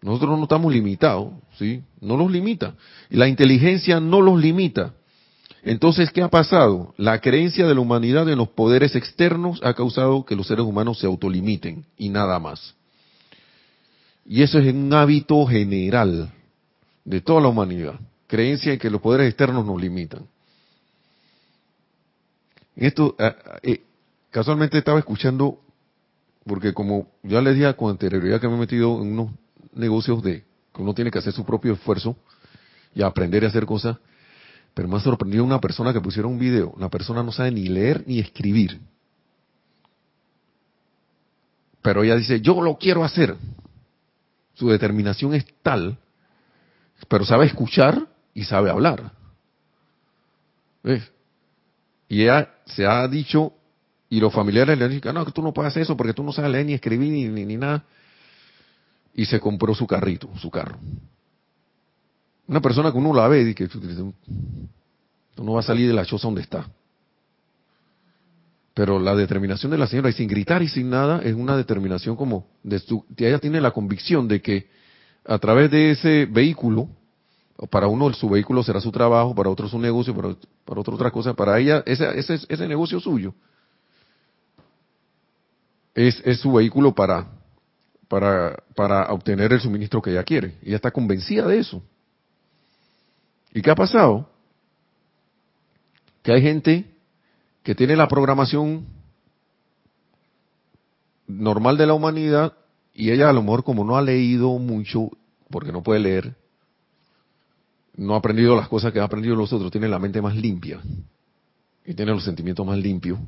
[0.00, 1.82] Nosotros no estamos limitados, ¿sí?
[2.00, 2.74] No los limita.
[3.10, 4.94] Y la inteligencia no los limita.
[5.62, 6.94] Entonces, ¿qué ha pasado?
[6.96, 11.00] La creencia de la humanidad en los poderes externos ha causado que los seres humanos
[11.00, 12.74] se autolimiten y nada más.
[14.24, 16.32] Y eso es un hábito general
[17.04, 17.98] de toda la humanidad.
[18.28, 20.26] Creencia en que los poderes externos nos limitan.
[22.76, 23.82] Esto, eh, eh,
[24.30, 25.58] casualmente estaba escuchando
[26.46, 29.30] porque como ya les dije con anterioridad que me he metido en unos
[29.72, 30.44] negocios de
[30.74, 32.16] que uno tiene que hacer su propio esfuerzo
[32.94, 33.96] y aprender a hacer cosas,
[34.74, 37.68] pero me ha sorprendido una persona que pusiera un video, la persona no sabe ni
[37.68, 38.80] leer ni escribir.
[41.82, 43.36] Pero ella dice, yo lo quiero hacer.
[44.54, 45.96] Su determinación es tal,
[47.08, 49.12] pero sabe escuchar y sabe hablar.
[50.82, 51.10] ¿Ves?
[52.08, 53.52] Y ella se ha dicho,
[54.08, 56.22] y los familiares le han dicho, no, que tú no puedes hacer eso porque tú
[56.22, 57.84] no sabes leer ni escribir ni, ni, nada.
[59.18, 60.78] Y se compró su carrito, su carro.
[62.46, 63.68] Una persona que uno la ve y que
[65.36, 66.66] no va a salir de la choza donde está.
[68.74, 72.14] Pero la determinación de la señora, y sin gritar y sin nada, es una determinación
[72.14, 74.68] como, de su, ella tiene la convicción de que
[75.26, 76.88] a través de ese vehículo,
[77.70, 81.10] para uno su vehículo será su trabajo, para otro su negocio, para, para otro otra
[81.10, 83.34] cosa, para ella ese, ese, ese negocio suyo
[85.98, 87.26] es, es su vehículo para,
[88.08, 90.56] para, para obtener el suministro que ella quiere.
[90.62, 91.82] Ella está convencida de eso.
[93.52, 94.28] ¿Y qué ha pasado?
[96.22, 96.90] Que hay gente
[97.62, 98.86] que tiene la programación
[101.26, 102.54] normal de la humanidad
[102.94, 105.10] y ella a lo mejor como no ha leído mucho,
[105.50, 106.34] porque no puede leer,
[107.96, 110.80] no ha aprendido las cosas que ha aprendido los otros, tiene la mente más limpia
[111.84, 113.18] y tiene los sentimientos más limpios.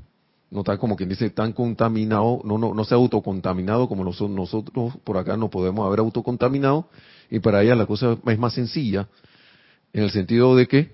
[0.51, 4.37] No está como quien dice tan contaminado, no, no, no se ha autocontaminado como nosotros,
[4.37, 6.89] nosotros por acá no podemos haber autocontaminado
[7.31, 9.09] y para ella la cosa es más sencilla
[9.93, 10.93] en el sentido de que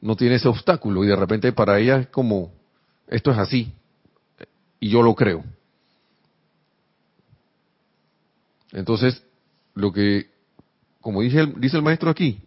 [0.00, 2.52] no tiene ese obstáculo y de repente para ella es como,
[3.06, 3.72] esto es así
[4.80, 5.44] y yo lo creo.
[8.72, 9.22] Entonces,
[9.74, 10.30] lo que,
[11.00, 12.40] como dice el, dice el maestro aquí,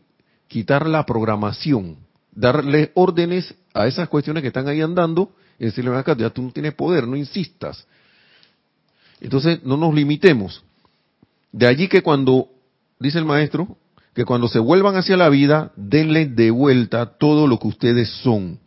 [0.48, 1.98] quitar la programación,
[2.32, 6.74] darle órdenes a esas cuestiones que están ahí andando y decirle, ya tú no tienes
[6.74, 7.86] poder, no insistas.
[9.22, 10.64] Entonces, no nos limitemos.
[11.52, 12.50] De allí que cuando,
[13.00, 13.78] dice el maestro,
[14.14, 18.60] que cuando se vuelvan hacia la vida, denle de vuelta todo lo que ustedes son.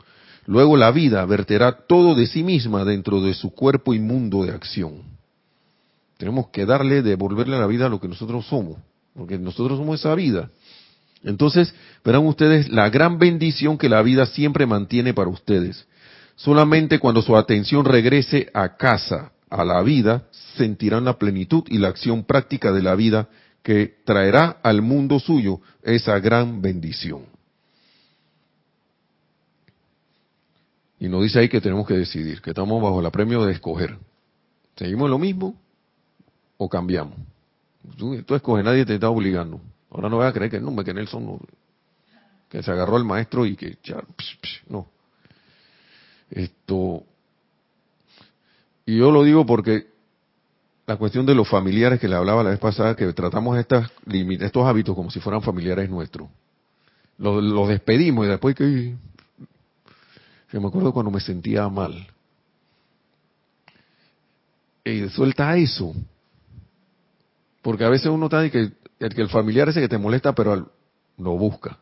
[0.46, 5.02] Luego la vida verterá todo de sí misma dentro de su cuerpo inmundo de acción.
[6.18, 8.78] Tenemos que darle, devolverle a la vida lo que nosotros somos,
[9.14, 10.50] porque nosotros somos esa vida.
[11.22, 11.74] Entonces,
[12.04, 15.86] verán ustedes la gran bendición que la vida siempre mantiene para ustedes.
[16.36, 21.88] Solamente cuando su atención regrese a casa, a la vida, sentirán la plenitud y la
[21.88, 23.28] acción práctica de la vida
[23.62, 27.22] que traerá al mundo suyo esa gran bendición.
[30.98, 33.98] Y nos dice ahí que tenemos que decidir, que estamos bajo el premio de escoger.
[34.76, 35.54] ¿Seguimos lo mismo
[36.58, 37.18] o cambiamos?
[37.96, 39.60] Tú, tú escoges, nadie te está obligando.
[39.90, 41.40] Ahora no voy a creer que no, que Nelson no,
[42.48, 44.95] que se agarró al maestro y que ya, psh, psh, no.
[46.30, 47.04] Esto,
[48.86, 49.88] y yo lo digo porque
[50.86, 54.64] la cuestión de los familiares que le hablaba la vez pasada, que tratamos estas, estos
[54.64, 56.28] hábitos como si fueran familiares nuestros.
[57.18, 58.94] Los, despedimos y después que...
[60.52, 62.06] Me acuerdo cuando me sentía mal.
[64.84, 65.92] Y suelta eso.
[67.60, 68.70] Porque a veces uno está de que
[69.00, 70.70] el, que el familiar ese que te molesta, pero
[71.18, 71.78] lo busca.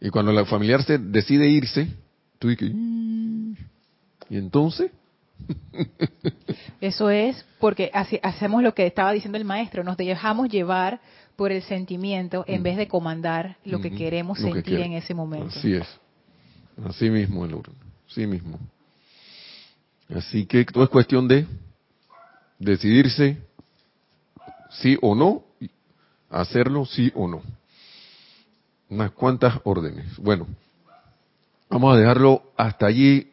[0.00, 1.88] Y cuando el familiar se decide irse,
[2.40, 4.90] tú dices, ¿y entonces?
[6.80, 11.00] Eso es porque hacemos lo que estaba diciendo el maestro, nos dejamos llevar
[11.36, 15.56] por el sentimiento en vez de comandar lo que queremos sentir en ese momento.
[15.56, 15.86] Así es.
[16.84, 17.46] Así mismo,
[18.08, 18.58] Así mismo.
[20.14, 21.46] Así que todo es cuestión de
[22.58, 23.38] decidirse
[24.70, 25.44] sí o no,
[26.30, 27.42] hacerlo sí o no.
[28.88, 30.16] Unas cuantas órdenes.
[30.16, 30.46] Bueno,
[31.70, 33.32] vamos a dejarlo hasta allí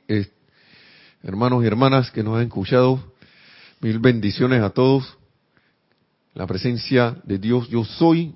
[1.23, 3.13] hermanos y hermanas que nos han escuchado,
[3.81, 5.17] mil bendiciones a todos.
[6.35, 8.35] La presencia de Dios yo soy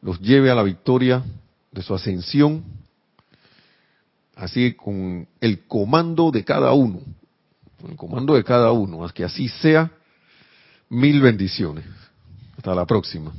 [0.00, 1.22] los lleve a la victoria
[1.72, 2.64] de su ascensión,
[4.36, 7.00] así con el comando de cada uno,
[7.88, 9.90] el comando de cada uno, que así sea,
[10.88, 11.84] mil bendiciones.
[12.56, 13.32] Hasta la próxima.